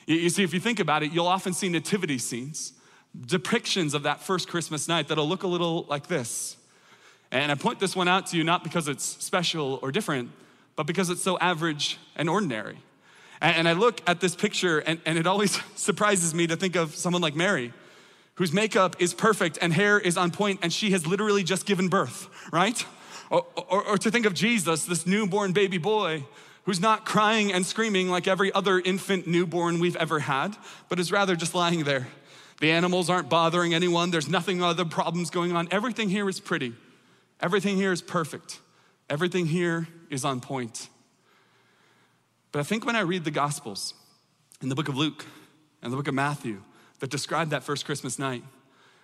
You 0.07 0.31
see, 0.31 0.43
if 0.43 0.55
you 0.55 0.61
think 0.61 0.81
about 0.81 1.03
it, 1.03 1.13
you'll 1.13 1.27
often 1.27 1.53
see 1.53 1.69
nativity 1.69 2.19
scenes 2.19 2.73
depictions 3.19 3.95
of 3.95 4.05
that 4.05 4.21
first 4.21 4.49
Christmas 4.49 4.89
night 4.89 5.09
that'll 5.09 5.29
look 5.29 5.43
a 5.43 5.47
little 5.47 5.85
like 5.89 6.07
this. 6.07 6.57
And 7.31 7.51
I 7.51 7.55
point 7.55 7.81
this 7.81 7.95
one 7.95 8.09
out 8.09 8.27
to 8.27 8.37
you 8.37 8.45
not 8.45 8.65
because 8.65 8.89
it's 8.89 9.05
special 9.05 9.79
or 9.83 9.93
different, 9.93 10.31
but 10.77 10.87
because 10.87 11.11
it's 11.11 11.23
so 11.23 11.39
average 11.39 11.99
and 12.17 12.29
ordinary. 12.29 12.79
And, 13.43 13.67
I 13.67 13.73
look 13.73 14.03
at 14.07 14.21
this 14.21 14.37
picture, 14.37 14.81
and, 14.81 15.01
and 15.07 15.17
it 15.17 15.27
always 15.27 15.59
surprises 15.75 16.35
me 16.35 16.47
to 16.49 16.57
think 16.57 16.77
of 16.77 16.95
someone 16.95 17.23
like 17.23 17.35
Mary, 17.35 17.73
whose 18.35 18.53
makeup 18.53 18.97
is 18.99 19.15
perfect 19.15 19.59
and 19.63 19.73
hair 19.73 19.99
is 19.99 20.19
on 20.19 20.31
point, 20.31 20.61
and 20.63 20.71
she 20.71 20.91
has 20.91 21.07
literally 21.07 21.43
just 21.43 21.65
given 21.65 21.89
birth, 21.89 22.29
right? 22.53 22.85
Or, 23.31 23.47
or, 23.57 23.85
or 23.85 23.99
to 23.99 24.11
think 24.11 24.27
of 24.27 24.35
Jesus, 24.35 24.85
this 24.85 25.07
newborn 25.07 25.53
baby 25.53 25.79
boy 25.79 26.25
who's 26.65 26.81
not 26.81 27.07
crying 27.07 27.53
and 27.53 27.65
screaming 27.65 28.09
like 28.09 28.29
every 28.29 28.53
other 28.53 28.79
infant 28.81 29.27
newborn 29.27 29.81
we've 29.81 29.97
ever 29.97 30.21
had, 30.21 30.57
but 30.89 30.99
is 30.99 31.11
rather 31.11 31.37
just 31.37 31.55
lying 31.55 31.85
there. 31.85 32.09
The 32.61 32.71
animals 32.71 33.09
aren't 33.09 33.31
bothering 33.31 33.73
anyone, 33.73 34.11
there's 34.11 34.29
nothing 34.29 34.63
other 34.63 34.85
problems 34.85 35.31
going 35.31 35.53
on. 35.53 35.69
Everything 35.71 36.11
here 36.11 36.29
is 36.29 36.41
pretty, 36.41 36.75
everything 37.41 37.77
here 37.77 37.93
is 37.93 38.03
perfect, 38.03 38.61
everything 39.09 39.47
here 39.47 39.89
is 40.11 40.25
on 40.25 40.41
point. 40.41 40.89
But 42.53 42.59
I 42.59 42.63
think 42.65 42.85
when 42.85 42.97
I 42.97 43.01
read 43.01 43.25
the 43.25 43.31
Gospels 43.31 43.95
in 44.61 44.69
the 44.69 44.75
book 44.75 44.89
of 44.89 44.97
Luke 44.97 45.25
and 45.83 45.93
the 45.93 45.97
book 45.97 46.09
of 46.09 46.15
Matthew 46.15 46.63
that 46.99 47.09
describe 47.09 47.51
that 47.51 47.63
first 47.63 47.87
Christmas 47.87 48.19
night, 48.19 48.45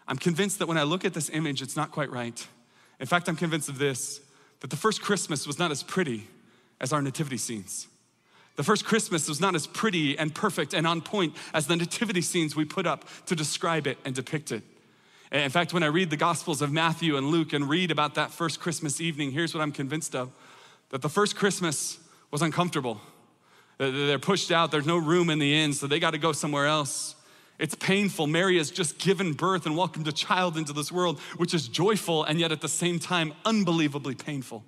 I'm 0.06 0.18
convinced 0.18 0.58
that 0.58 0.66
when 0.66 0.76
I 0.76 0.82
look 0.82 1.04
at 1.04 1.14
this 1.14 1.30
image, 1.30 1.62
it's 1.62 1.76
not 1.76 1.92
quite 1.92 2.10
right. 2.10 2.46
In 3.00 3.06
fact, 3.06 3.28
I'm 3.28 3.36
convinced 3.36 3.68
of 3.68 3.78
this 3.78 4.20
that 4.60 4.70
the 4.70 4.76
first 4.76 5.02
Christmas 5.02 5.46
was 5.46 5.58
not 5.58 5.70
as 5.70 5.82
pretty 5.82 6.26
as 6.80 6.92
our 6.92 7.02
nativity 7.02 7.36
scenes. 7.36 7.88
The 8.56 8.62
first 8.62 8.86
Christmas 8.86 9.28
was 9.28 9.40
not 9.40 9.54
as 9.54 9.66
pretty 9.66 10.18
and 10.18 10.34
perfect 10.34 10.72
and 10.72 10.86
on 10.86 11.02
point 11.02 11.34
as 11.52 11.66
the 11.66 11.76
nativity 11.76 12.22
scenes 12.22 12.56
we 12.56 12.64
put 12.64 12.86
up 12.86 13.04
to 13.26 13.36
describe 13.36 13.86
it 13.86 13.98
and 14.04 14.14
depict 14.14 14.50
it. 14.50 14.62
In 15.30 15.50
fact, 15.50 15.74
when 15.74 15.82
I 15.82 15.86
read 15.86 16.08
the 16.08 16.16
Gospels 16.16 16.62
of 16.62 16.72
Matthew 16.72 17.16
and 17.16 17.26
Luke 17.26 17.52
and 17.52 17.68
read 17.68 17.90
about 17.90 18.14
that 18.14 18.30
first 18.30 18.60
Christmas 18.60 19.00
evening, 19.00 19.32
here's 19.32 19.52
what 19.52 19.60
I'm 19.60 19.72
convinced 19.72 20.14
of 20.14 20.30
that 20.90 21.02
the 21.02 21.08
first 21.08 21.36
Christmas 21.36 21.98
was 22.30 22.42
uncomfortable. 22.42 23.00
They're 23.78 24.18
pushed 24.18 24.52
out, 24.52 24.70
there's 24.70 24.86
no 24.86 24.96
room 24.96 25.28
in 25.28 25.38
the 25.38 25.52
inn, 25.52 25.72
so 25.72 25.86
they 25.86 25.98
got 25.98 26.12
to 26.12 26.18
go 26.18 26.32
somewhere 26.32 26.66
else. 26.66 27.15
It's 27.58 27.74
painful. 27.74 28.26
Mary 28.26 28.58
has 28.58 28.70
just 28.70 28.98
given 28.98 29.32
birth 29.32 29.66
and 29.66 29.76
welcomed 29.76 30.06
a 30.08 30.12
child 30.12 30.56
into 30.56 30.72
this 30.72 30.92
world, 30.92 31.20
which 31.38 31.54
is 31.54 31.68
joyful 31.68 32.24
and 32.24 32.38
yet 32.38 32.52
at 32.52 32.60
the 32.60 32.68
same 32.68 32.98
time 32.98 33.32
unbelievably 33.44 34.16
painful. 34.16 34.64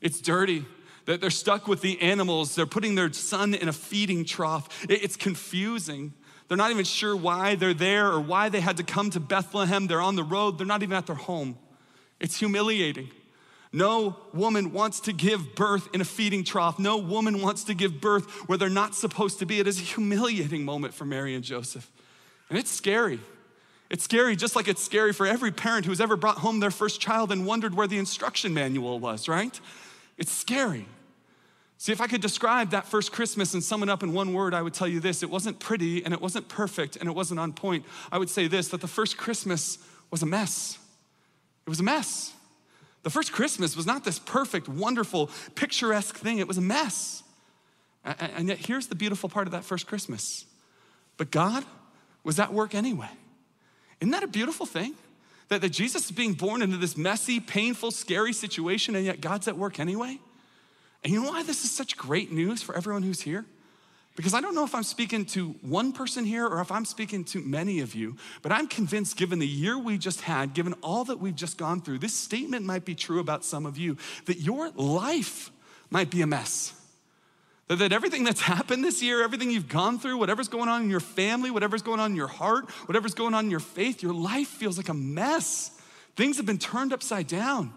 It's 0.00 0.20
dirty. 0.20 0.64
They're 1.06 1.30
stuck 1.30 1.68
with 1.68 1.82
the 1.82 2.00
animals. 2.00 2.54
They're 2.54 2.66
putting 2.66 2.94
their 2.94 3.12
son 3.12 3.52
in 3.54 3.68
a 3.68 3.72
feeding 3.72 4.24
trough. 4.24 4.86
It's 4.88 5.16
confusing. 5.16 6.14
They're 6.48 6.56
not 6.56 6.70
even 6.70 6.84
sure 6.84 7.14
why 7.14 7.56
they're 7.56 7.74
there 7.74 8.10
or 8.10 8.20
why 8.20 8.48
they 8.48 8.60
had 8.60 8.78
to 8.78 8.84
come 8.84 9.10
to 9.10 9.20
Bethlehem. 9.20 9.86
They're 9.86 10.00
on 10.00 10.16
the 10.16 10.24
road, 10.24 10.58
they're 10.58 10.66
not 10.66 10.82
even 10.82 10.96
at 10.96 11.06
their 11.06 11.16
home. 11.16 11.58
It's 12.20 12.38
humiliating. 12.38 13.10
No 13.72 14.16
woman 14.32 14.72
wants 14.72 15.00
to 15.00 15.12
give 15.12 15.56
birth 15.56 15.88
in 15.92 16.00
a 16.00 16.04
feeding 16.04 16.44
trough. 16.44 16.78
No 16.78 16.96
woman 16.96 17.42
wants 17.42 17.64
to 17.64 17.74
give 17.74 18.00
birth 18.00 18.30
where 18.48 18.56
they're 18.56 18.70
not 18.70 18.94
supposed 18.94 19.40
to 19.40 19.46
be. 19.46 19.58
It 19.58 19.66
is 19.66 19.80
a 19.80 19.82
humiliating 19.82 20.64
moment 20.64 20.94
for 20.94 21.04
Mary 21.04 21.34
and 21.34 21.42
Joseph. 21.42 21.90
And 22.48 22.58
it's 22.58 22.70
scary. 22.70 23.20
It's 23.90 24.04
scary, 24.04 24.34
just 24.34 24.56
like 24.56 24.68
it's 24.68 24.82
scary 24.82 25.12
for 25.12 25.26
every 25.26 25.52
parent 25.52 25.86
who's 25.86 26.00
ever 26.00 26.16
brought 26.16 26.38
home 26.38 26.60
their 26.60 26.70
first 26.70 27.00
child 27.00 27.30
and 27.30 27.46
wondered 27.46 27.74
where 27.74 27.86
the 27.86 27.98
instruction 27.98 28.54
manual 28.54 28.98
was, 28.98 29.28
right? 29.28 29.58
It's 30.18 30.32
scary. 30.32 30.86
See, 31.78 31.92
if 31.92 32.00
I 32.00 32.06
could 32.06 32.20
describe 32.20 32.70
that 32.70 32.86
first 32.86 33.12
Christmas 33.12 33.52
and 33.52 33.62
sum 33.62 33.82
it 33.82 33.88
up 33.88 34.02
in 34.02 34.12
one 34.12 34.32
word, 34.32 34.54
I 34.54 34.62
would 34.62 34.74
tell 34.74 34.88
you 34.88 35.00
this 35.00 35.22
it 35.22 35.30
wasn't 35.30 35.58
pretty 35.58 36.04
and 36.04 36.14
it 36.14 36.20
wasn't 36.20 36.48
perfect 36.48 36.96
and 36.96 37.08
it 37.08 37.12
wasn't 37.12 37.40
on 37.40 37.52
point. 37.52 37.84
I 38.10 38.18
would 38.18 38.30
say 38.30 38.46
this 38.46 38.68
that 38.68 38.80
the 38.80 38.88
first 38.88 39.16
Christmas 39.16 39.78
was 40.10 40.22
a 40.22 40.26
mess. 40.26 40.78
It 41.66 41.70
was 41.70 41.80
a 41.80 41.84
mess. 41.84 42.32
The 43.02 43.10
first 43.10 43.32
Christmas 43.32 43.76
was 43.76 43.86
not 43.86 44.02
this 44.02 44.18
perfect, 44.18 44.66
wonderful, 44.68 45.30
picturesque 45.54 46.16
thing, 46.16 46.38
it 46.38 46.48
was 46.48 46.56
a 46.56 46.62
mess. 46.62 47.22
And 48.02 48.48
yet, 48.48 48.58
here's 48.58 48.86
the 48.86 48.94
beautiful 48.94 49.28
part 49.28 49.46
of 49.46 49.52
that 49.52 49.64
first 49.64 49.86
Christmas. 49.86 50.46
But 51.16 51.30
God 51.30 51.64
was 52.24 52.38
at 52.40 52.52
work 52.52 52.74
anyway. 52.74 53.10
Isn't 54.00 54.10
that 54.12 54.22
a 54.22 54.28
beautiful 54.28 54.66
thing? 54.66 54.94
That, 55.48 55.60
that 55.60 55.70
Jesus 55.70 56.06
is 56.06 56.10
being 56.10 56.32
born 56.32 56.62
into 56.62 56.78
this 56.78 56.96
messy, 56.96 57.38
painful, 57.38 57.90
scary 57.90 58.32
situation, 58.32 58.96
and 58.96 59.04
yet 59.04 59.20
God's 59.20 59.46
at 59.46 59.56
work 59.56 59.78
anyway? 59.78 60.18
And 61.04 61.12
you 61.12 61.22
know 61.22 61.28
why 61.28 61.42
this 61.42 61.64
is 61.64 61.70
such 61.70 61.96
great 61.96 62.32
news 62.32 62.62
for 62.62 62.74
everyone 62.74 63.02
who's 63.02 63.20
here? 63.20 63.44
Because 64.16 64.32
I 64.32 64.40
don't 64.40 64.54
know 64.54 64.64
if 64.64 64.74
I'm 64.74 64.84
speaking 64.84 65.24
to 65.26 65.50
one 65.60 65.92
person 65.92 66.24
here 66.24 66.46
or 66.46 66.60
if 66.60 66.70
I'm 66.70 66.84
speaking 66.84 67.24
to 67.24 67.40
many 67.40 67.80
of 67.80 67.94
you, 67.94 68.16
but 68.42 68.52
I'm 68.52 68.68
convinced, 68.68 69.16
given 69.16 69.38
the 69.38 69.46
year 69.46 69.76
we 69.76 69.98
just 69.98 70.20
had, 70.20 70.54
given 70.54 70.72
all 70.82 71.04
that 71.04 71.18
we've 71.18 71.34
just 71.34 71.58
gone 71.58 71.80
through, 71.80 71.98
this 71.98 72.14
statement 72.14 72.64
might 72.64 72.84
be 72.84 72.94
true 72.94 73.18
about 73.18 73.44
some 73.44 73.66
of 73.66 73.76
you 73.76 73.96
that 74.26 74.38
your 74.38 74.70
life 74.70 75.50
might 75.90 76.10
be 76.10 76.22
a 76.22 76.26
mess. 76.26 76.80
That, 77.68 77.92
everything 77.92 78.24
that's 78.24 78.40
happened 78.54 78.84
this 78.84 79.02
year, 79.02 79.22
everything 79.22 79.50
you've 79.50 79.68
gone 79.68 79.98
through, 79.98 80.18
whatever's 80.18 80.48
going 80.48 80.68
on 80.68 80.82
in 80.82 80.90
your 80.90 81.00
family, 81.00 81.50
whatever's 81.50 81.82
going 81.82 82.00
on 82.00 82.10
in 82.12 82.16
your 82.16 82.28
heart, 82.28 82.70
whatever's 82.86 83.14
going 83.14 83.34
on 83.34 83.46
in 83.46 83.50
your 83.50 83.60
faith, 83.60 84.02
your 84.02 84.14
life 84.14 84.48
feels 84.48 84.76
like 84.76 84.88
a 84.88 84.94
mess. 84.94 85.70
Things 86.16 86.36
have 86.36 86.46
been 86.46 86.58
turned 86.58 86.92
upside 86.92 87.26
down. 87.26 87.72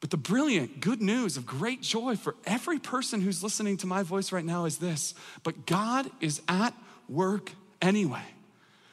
But 0.00 0.10
the 0.10 0.16
brilliant 0.16 0.80
good 0.80 1.02
news 1.02 1.36
of 1.36 1.44
great 1.44 1.82
joy 1.82 2.16
for 2.16 2.34
every 2.46 2.78
person 2.78 3.20
who's 3.20 3.42
listening 3.42 3.76
to 3.78 3.86
my 3.86 4.02
voice 4.02 4.32
right 4.32 4.44
now 4.44 4.64
is 4.64 4.78
this 4.78 5.14
but 5.42 5.66
God 5.66 6.10
is 6.20 6.40
at 6.48 6.74
work 7.08 7.52
anyway. 7.82 8.24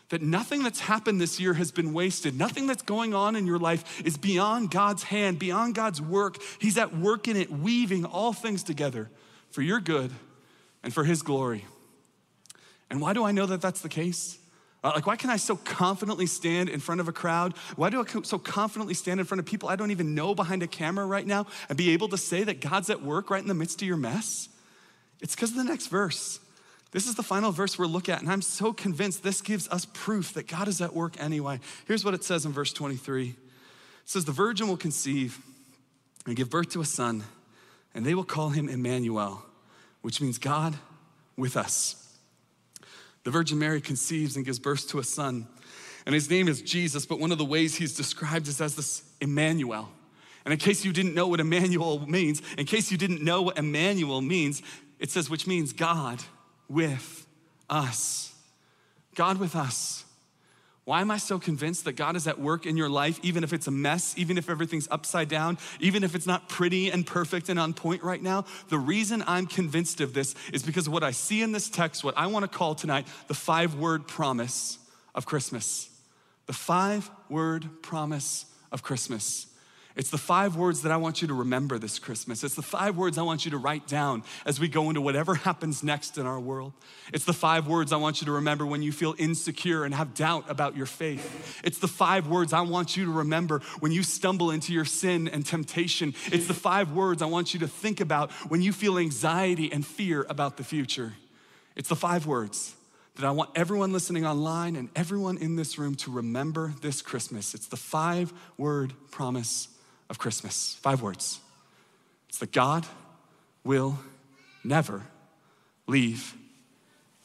That 0.10 0.22
nothing 0.22 0.64
that's 0.64 0.80
happened 0.80 1.20
this 1.20 1.38
year 1.38 1.54
has 1.54 1.72
been 1.72 1.94
wasted. 1.94 2.38
Nothing 2.38 2.66
that's 2.66 2.82
going 2.82 3.14
on 3.14 3.36
in 3.36 3.46
your 3.46 3.60
life 3.60 4.02
is 4.06 4.16
beyond 4.18 4.72
God's 4.72 5.04
hand, 5.04 5.38
beyond 5.38 5.76
God's 5.76 6.02
work. 6.02 6.38
He's 6.60 6.78
at 6.78 6.96
work 6.96 7.28
in 7.28 7.36
it, 7.36 7.52
weaving 7.52 8.06
all 8.06 8.32
things 8.32 8.64
together 8.64 9.10
for 9.52 9.62
your 9.62 9.80
good 9.80 10.12
and 10.84 10.94
for 10.94 11.04
His 11.04 11.22
glory. 11.22 11.66
And 12.90 13.02
why 13.02 13.14
do 13.14 13.24
I 13.24 13.32
know 13.32 13.46
that 13.46 13.62
that's 13.62 13.82
the 13.82 13.90
case? 13.90 14.40
Uh, 14.84 14.92
like, 14.96 15.08
why 15.08 15.16
can 15.16 15.30
I 15.30 15.38
so 15.38 15.56
confidently 15.56 16.28
stand 16.28 16.70
in 16.70 16.80
front 16.80 17.02
of 17.02 17.08
a 17.08 17.12
crowd? 17.12 17.56
Why 17.76 17.90
do 17.90 18.02
I 18.02 18.22
so 18.24 18.38
confidently 18.38 18.94
stand 18.94 19.20
in 19.20 19.26
front 19.26 19.40
of 19.40 19.46
people 19.46 19.68
I 19.70 19.76
don't 19.76 19.92
even 19.92 20.14
know 20.14 20.36
behind 20.36 20.64
a 20.64 20.68
camera 20.68 21.06
right 21.06 21.26
now 21.26 21.48
and 21.68 21.78
be 21.78 21.90
able 21.92 22.08
to 22.10 22.18
say 22.18 22.44
that 22.44 22.62
God's 22.62 22.90
at 22.90 23.02
work 23.02 23.30
right 23.30 23.42
in 23.42 23.48
the 23.48 23.54
midst 23.54 23.82
of 23.82 23.88
your 23.88 23.98
mess? 23.98 24.50
It's 25.20 25.36
because 25.36 25.52
of 25.52 25.58
the 25.58 25.64
next 25.64 25.88
verse. 25.88 26.40
This 26.92 27.08
is 27.08 27.16
the 27.16 27.24
final 27.24 27.52
verse 27.52 27.78
we're 27.78 27.86
looking 27.86 28.14
at, 28.14 28.22
and 28.22 28.32
I'm 28.32 28.42
so 28.42 28.72
convinced 28.72 29.24
this 29.24 29.42
gives 29.42 29.68
us 29.70 29.86
proof 29.94 30.34
that 30.34 30.48
God 30.48 30.68
is 30.68 30.80
at 30.80 30.94
work 30.94 31.22
anyway. 31.22 31.60
Here's 31.86 32.06
what 32.06 32.14
it 32.14 32.24
says 32.24 32.46
in 32.46 32.54
verse 32.54 32.72
23 32.72 33.30
It 33.30 33.36
says, 34.06 34.26
The 34.26 34.32
virgin 34.32 34.68
will 34.68 34.78
conceive 34.78 35.40
and 36.26 36.36
give 36.36 36.50
birth 36.50 36.70
to 36.72 36.82
a 36.82 36.86
son, 36.86 37.24
and 37.94 38.06
they 38.06 38.16
will 38.16 38.24
call 38.24 38.50
him 38.50 38.70
Emmanuel, 38.70 39.44
which 40.02 40.22
means 40.22 40.38
God 40.38 40.76
with 41.36 41.58
us. 41.58 42.18
The 43.24 43.32
Virgin 43.32 43.60
Mary 43.60 43.82
conceives 43.82 44.36
and 44.36 44.46
gives 44.46 44.60
birth 44.60 44.88
to 44.90 45.00
a 45.00 45.04
son. 45.04 45.48
And 46.06 46.16
his 46.16 46.30
name 46.30 46.48
is 46.48 46.62
Jesus, 46.62 47.06
but 47.06 47.20
one 47.20 47.32
of 47.32 47.38
the 47.38 47.46
ways 47.46 47.76
he's 47.76 47.96
described 47.96 48.48
is 48.48 48.62
as 48.62 48.76
this 48.76 49.04
Emmanuel. 49.20 49.90
And 50.46 50.54
in 50.54 50.60
case 50.60 50.86
you 50.86 50.94
didn't 50.94 51.14
know 51.14 51.28
what 51.28 51.42
Emmanuel 51.42 52.00
means, 52.08 52.42
in 52.58 52.66
case 52.66 52.90
you 52.90 52.98
didn't 52.98 53.22
know 53.22 53.42
what 53.42 53.58
Emmanuel 53.58 54.22
means, 54.22 54.62
it 54.98 55.12
says, 55.12 55.30
which 55.30 55.46
means 55.46 55.74
God 55.74 56.24
with 56.70 57.28
us. 57.70 58.34
God 59.16 59.40
with 59.40 59.58
us. 59.58 60.06
Why 60.88 61.02
am 61.02 61.12
I 61.12 61.18
so 61.18 61.38
convinced 61.38 61.84
that 61.84 61.98
God 61.98 62.16
is 62.16 62.28
at 62.28 62.40
work 62.40 62.66
in 62.66 62.78
your 62.78 62.88
life, 62.88 63.20
even 63.22 63.44
if 63.44 63.52
it's 63.52 63.68
a 63.68 63.72
mess, 63.72 64.14
even 64.18 64.38
if 64.38 64.50
everything's 64.50 64.88
upside 64.90 65.28
down, 65.28 65.58
even 65.82 66.02
if 66.02 66.16
it's 66.16 66.26
not 66.26 66.48
pretty 66.48 66.92
and 66.92 67.06
perfect 67.06 67.50
and 67.50 67.60
on 67.60 67.74
point 67.74 68.04
right 68.04 68.24
now? 68.24 68.46
The 68.70 68.78
reason 68.78 69.22
I'm 69.28 69.48
convinced 69.48 70.00
of 70.00 70.14
this 70.14 70.34
is 70.54 70.64
because 70.64 70.88
of 70.88 70.94
what 70.94 71.04
I 71.04 71.12
see 71.12 71.42
in 71.42 71.52
this 71.52 71.68
text, 71.68 72.06
what 72.06 72.18
I 72.18 72.28
want 72.28 72.50
to 72.50 72.58
call 72.58 72.74
tonight 72.74 73.06
the 73.28 73.34
five 73.34 73.76
word 73.76 74.08
promise 74.08 74.80
of 75.14 75.26
Christmas. 75.26 75.90
The 76.46 76.54
five 76.54 77.12
word 77.28 77.68
promise 77.82 78.46
of 78.72 78.82
Christmas. 78.82 79.48
It's 79.98 80.12
the 80.12 80.18
five 80.20 80.56
words 80.56 80.84
that 80.84 80.92
I 80.92 80.98
want 80.98 81.24
you 81.24 81.28
to 81.28 81.34
remember 81.34 81.80
this 81.80 81.98
Christmas. 81.98 82.44
It's 82.44 82.54
the 82.54 82.62
five 82.62 82.96
words 82.96 83.18
I 83.18 83.24
want 83.24 83.46
you 83.46 83.52
to 83.52 83.58
write 83.58 83.88
down 83.88 84.24
as 84.46 84.60
we 84.60 84.68
go 84.68 84.90
into 84.90 85.02
whatever 85.02 85.34
happens 85.34 85.82
next 85.82 86.20
in 86.20 86.28
our 86.28 86.40
world. 86.40 86.74
It's 87.12 87.26
the 87.26 87.34
five 87.34 87.68
words 87.68 87.92
I 87.92 87.96
want 87.96 88.22
you 88.22 88.26
to 88.26 88.32
remember 88.34 88.64
when 88.64 88.84
you 88.84 88.92
feel 88.92 89.16
insecure 89.18 89.84
and 89.84 89.96
have 89.96 90.14
doubt 90.14 90.46
about 90.50 90.78
your 90.78 90.86
faith. 90.86 91.60
It's 91.64 91.80
the 91.80 91.88
five 91.88 92.28
words 92.28 92.54
I 92.54 92.62
want 92.62 92.96
you 92.96 93.06
to 93.06 93.12
remember 93.12 93.62
when 93.80 93.92
you 93.92 94.04
stumble 94.04 94.52
into 94.52 94.72
your 94.72 94.86
sin 94.86 95.28
and 95.28 95.44
temptation. 95.44 96.14
It's 96.32 96.46
the 96.46 96.54
five 96.54 96.92
words 96.92 97.24
I 97.24 97.26
want 97.26 97.56
you 97.56 97.60
to 97.62 97.68
think 97.68 98.00
about 98.00 98.32
when 98.50 98.62
you 98.62 98.74
feel 98.74 99.00
anxiety 99.00 99.72
and 99.72 99.84
fear 99.84 100.28
about 100.30 100.58
the 100.58 100.64
future. 100.64 101.14
It's 101.76 101.90
the 101.90 101.96
five 101.96 102.28
words 102.28 102.76
that 103.16 103.26
I 103.26 103.32
want 103.32 103.50
everyone 103.56 103.94
listening 103.94 104.28
online 104.28 104.76
and 104.76 104.90
everyone 104.96 105.40
in 105.40 105.56
this 105.56 105.80
room 105.80 105.96
to 105.96 106.12
remember 106.12 106.76
this 106.82 107.02
Christmas. 107.02 107.56
It's 107.56 107.66
the 107.66 107.78
five 107.78 108.32
word 108.60 108.94
promise 109.10 109.70
of 110.10 110.18
Christmas. 110.18 110.78
Five 110.82 111.02
words. 111.02 111.40
It's 112.30 112.40
that 112.40 112.52
God 112.52 112.86
will 113.64 114.00
never 114.64 115.04
leave 115.88 116.36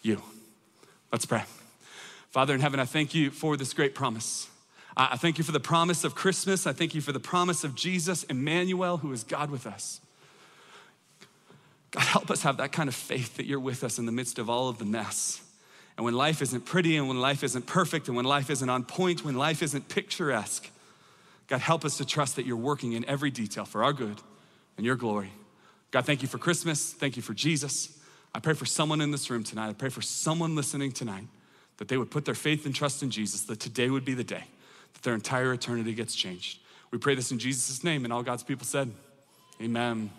you. 0.02 0.22
Let's 1.10 1.26
pray. 1.26 1.44
Father 2.30 2.54
in 2.54 2.60
heaven, 2.60 2.80
I 2.80 2.84
thank 2.84 3.14
you 3.14 3.30
for 3.30 3.56
this 3.56 3.74
great 3.74 3.94
promise. 3.94 4.48
I 4.96 5.16
thank 5.16 5.38
you 5.38 5.44
for 5.44 5.52
the 5.52 5.60
promise 5.60 6.04
of 6.04 6.14
Christmas. 6.14 6.66
I 6.66 6.72
thank 6.72 6.94
you 6.94 7.00
for 7.00 7.12
the 7.12 7.20
promise 7.20 7.64
of 7.64 7.74
Jesus, 7.74 8.24
Emmanuel, 8.24 8.98
who 8.98 9.12
is 9.12 9.24
God 9.24 9.50
with 9.50 9.66
us. 9.66 10.00
God, 11.92 12.04
help 12.04 12.30
us 12.30 12.42
have 12.42 12.56
that 12.58 12.72
kind 12.72 12.88
of 12.88 12.94
faith 12.94 13.36
that 13.36 13.46
you're 13.46 13.60
with 13.60 13.84
us 13.84 13.98
in 13.98 14.06
the 14.06 14.12
midst 14.12 14.38
of 14.38 14.48
all 14.48 14.68
of 14.68 14.78
the 14.78 14.84
mess. 14.84 15.42
And 15.96 16.04
when 16.04 16.14
life 16.14 16.40
isn't 16.40 16.64
pretty, 16.64 16.96
and 16.96 17.06
when 17.06 17.20
life 17.20 17.44
isn't 17.44 17.66
perfect, 17.66 18.08
and 18.08 18.16
when 18.16 18.24
life 18.24 18.48
isn't 18.48 18.68
on 18.68 18.84
point, 18.84 19.24
when 19.24 19.36
life 19.36 19.62
isn't 19.62 19.88
picturesque, 19.88 20.70
God, 21.48 21.60
help 21.60 21.84
us 21.84 21.96
to 21.98 22.04
trust 22.04 22.36
that 22.36 22.46
you're 22.46 22.56
working 22.56 22.92
in 22.92 23.04
every 23.06 23.30
detail 23.30 23.64
for 23.64 23.84
our 23.84 23.92
good 23.92 24.20
and 24.76 24.86
your 24.86 24.96
glory. 24.96 25.32
God, 25.90 26.06
thank 26.06 26.22
you 26.22 26.28
for 26.28 26.38
Christmas. 26.38 26.92
Thank 26.92 27.16
you 27.16 27.22
for 27.22 27.34
Jesus. 27.34 27.98
I 28.34 28.40
pray 28.40 28.54
for 28.54 28.64
someone 28.64 29.00
in 29.00 29.10
this 29.10 29.28
room 29.28 29.44
tonight. 29.44 29.68
I 29.68 29.72
pray 29.74 29.90
for 29.90 30.02
someone 30.02 30.56
listening 30.56 30.92
tonight 30.92 31.24
that 31.76 31.88
they 31.88 31.96
would 31.96 32.10
put 32.10 32.24
their 32.24 32.34
faith 32.34 32.64
and 32.64 32.74
trust 32.74 33.02
in 33.02 33.10
Jesus, 33.10 33.42
that 33.42 33.60
today 33.60 33.90
would 33.90 34.04
be 34.04 34.14
the 34.14 34.24
day 34.24 34.44
that 34.92 35.02
their 35.02 35.14
entire 35.14 35.52
eternity 35.52 35.94
gets 35.94 36.14
changed. 36.14 36.60
We 36.90 36.98
pray 36.98 37.14
this 37.14 37.32
in 37.32 37.38
Jesus' 37.38 37.82
name, 37.82 38.04
and 38.04 38.12
all 38.12 38.22
God's 38.22 38.42
people 38.42 38.66
said, 38.66 38.90
Amen. 39.60 40.10